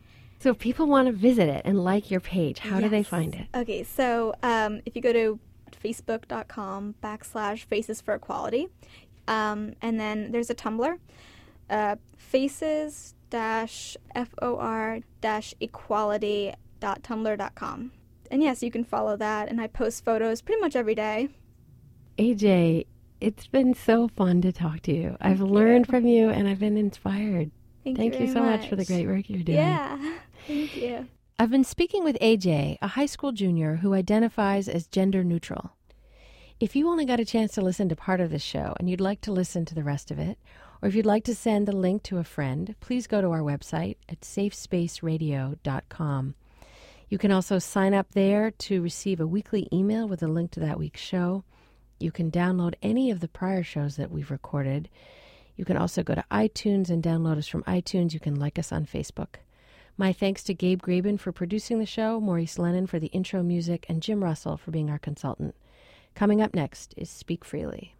So 0.40 0.50
if 0.50 0.58
people 0.58 0.86
want 0.88 1.06
to 1.06 1.12
visit 1.12 1.48
it 1.48 1.62
and 1.64 1.84
like 1.84 2.10
your 2.10 2.18
page, 2.18 2.58
how 2.58 2.78
yes. 2.78 2.82
do 2.82 2.88
they 2.88 3.04
find 3.04 3.32
it? 3.36 3.46
Okay, 3.54 3.84
so 3.84 4.34
um, 4.42 4.80
if 4.84 4.96
you 4.96 5.02
go 5.02 5.12
to 5.12 5.38
facebook.com 5.84 6.96
backslash 7.00 7.62
faces 7.64 8.00
for 8.00 8.14
equality, 8.14 8.66
um, 9.28 9.74
and 9.80 10.00
then 10.00 10.32
there's 10.32 10.50
a 10.50 10.54
Tumblr, 10.54 10.98
uh, 11.70 11.94
faces 12.16 13.14
dash 13.30 13.96
for 14.14 15.00
dash 15.20 15.54
equality 15.60 16.54
dot 16.80 17.02
tumblr 17.02 17.36
dot 17.36 17.54
com 17.54 17.92
and 18.30 18.42
yes, 18.42 18.62
you 18.62 18.70
can 18.70 18.84
follow 18.84 19.16
that. 19.16 19.48
And 19.48 19.60
I 19.60 19.66
post 19.66 20.04
photos 20.04 20.40
pretty 20.40 20.60
much 20.60 20.76
every 20.76 20.94
day. 20.94 21.28
AJ, 22.18 22.86
it's 23.20 23.46
been 23.46 23.74
so 23.74 24.08
fun 24.08 24.40
to 24.42 24.52
talk 24.52 24.82
to 24.82 24.94
you. 24.94 25.16
I've 25.20 25.40
learned 25.40 25.86
from 25.86 26.06
you 26.06 26.30
and 26.30 26.48
I've 26.48 26.58
been 26.58 26.76
inspired. 26.76 27.52
Thank, 27.84 27.96
thank 27.96 28.18
you, 28.18 28.26
you 28.26 28.32
so 28.32 28.40
much. 28.40 28.60
much 28.60 28.68
for 28.68 28.76
the 28.76 28.84
great 28.84 29.06
work 29.06 29.30
you're 29.30 29.42
doing. 29.42 29.58
Yeah, 29.58 30.18
thank 30.46 30.76
you. 30.76 31.06
I've 31.38 31.50
been 31.50 31.64
speaking 31.64 32.02
with 32.02 32.18
AJ, 32.20 32.78
a 32.82 32.88
high 32.88 33.06
school 33.06 33.32
junior 33.32 33.76
who 33.76 33.94
identifies 33.94 34.68
as 34.68 34.88
gender 34.88 35.22
neutral. 35.22 35.70
If 36.58 36.74
you 36.74 36.88
only 36.88 37.04
got 37.04 37.20
a 37.20 37.24
chance 37.24 37.52
to 37.52 37.60
listen 37.60 37.88
to 37.88 37.96
part 37.96 38.20
of 38.20 38.30
this 38.30 38.42
show 38.42 38.74
and 38.80 38.90
you'd 38.90 39.00
like 39.00 39.20
to 39.20 39.30
listen 39.30 39.64
to 39.66 39.76
the 39.76 39.84
rest 39.84 40.10
of 40.10 40.18
it, 40.18 40.38
or 40.82 40.88
if 40.88 40.96
you'd 40.96 41.06
like 41.06 41.22
to 41.24 41.34
send 41.34 41.68
the 41.68 41.76
link 41.76 42.02
to 42.04 42.16
a 42.18 42.24
friend, 42.24 42.74
please 42.80 43.06
go 43.06 43.20
to 43.20 43.30
our 43.30 43.42
website 43.42 43.96
at 44.08 44.22
safespaceradio.com. 44.22 46.34
You 47.08 47.16
can 47.18 47.32
also 47.32 47.58
sign 47.58 47.94
up 47.94 48.12
there 48.12 48.50
to 48.50 48.82
receive 48.82 49.20
a 49.20 49.26
weekly 49.26 49.66
email 49.72 50.06
with 50.06 50.22
a 50.22 50.28
link 50.28 50.50
to 50.52 50.60
that 50.60 50.78
week's 50.78 51.00
show. 51.00 51.44
You 51.98 52.12
can 52.12 52.30
download 52.30 52.74
any 52.82 53.10
of 53.10 53.20
the 53.20 53.28
prior 53.28 53.62
shows 53.62 53.96
that 53.96 54.10
we've 54.10 54.30
recorded. 54.30 54.88
You 55.56 55.64
can 55.64 55.76
also 55.76 56.02
go 56.02 56.14
to 56.14 56.24
iTunes 56.30 56.90
and 56.90 57.02
download 57.02 57.38
us 57.38 57.48
from 57.48 57.64
iTunes. 57.64 58.12
You 58.12 58.20
can 58.20 58.34
like 58.34 58.58
us 58.58 58.72
on 58.72 58.86
Facebook. 58.86 59.36
My 59.96 60.12
thanks 60.12 60.44
to 60.44 60.54
Gabe 60.54 60.80
Graben 60.80 61.18
for 61.18 61.32
producing 61.32 61.80
the 61.80 61.86
show, 61.86 62.20
Maurice 62.20 62.58
Lennon 62.58 62.86
for 62.86 63.00
the 63.00 63.08
intro 63.08 63.42
music, 63.42 63.84
and 63.88 64.00
Jim 64.00 64.22
Russell 64.22 64.56
for 64.56 64.70
being 64.70 64.90
our 64.90 64.98
consultant. 64.98 65.56
Coming 66.14 66.40
up 66.40 66.54
next 66.54 66.94
is 66.96 67.10
Speak 67.10 67.44
Freely. 67.44 67.97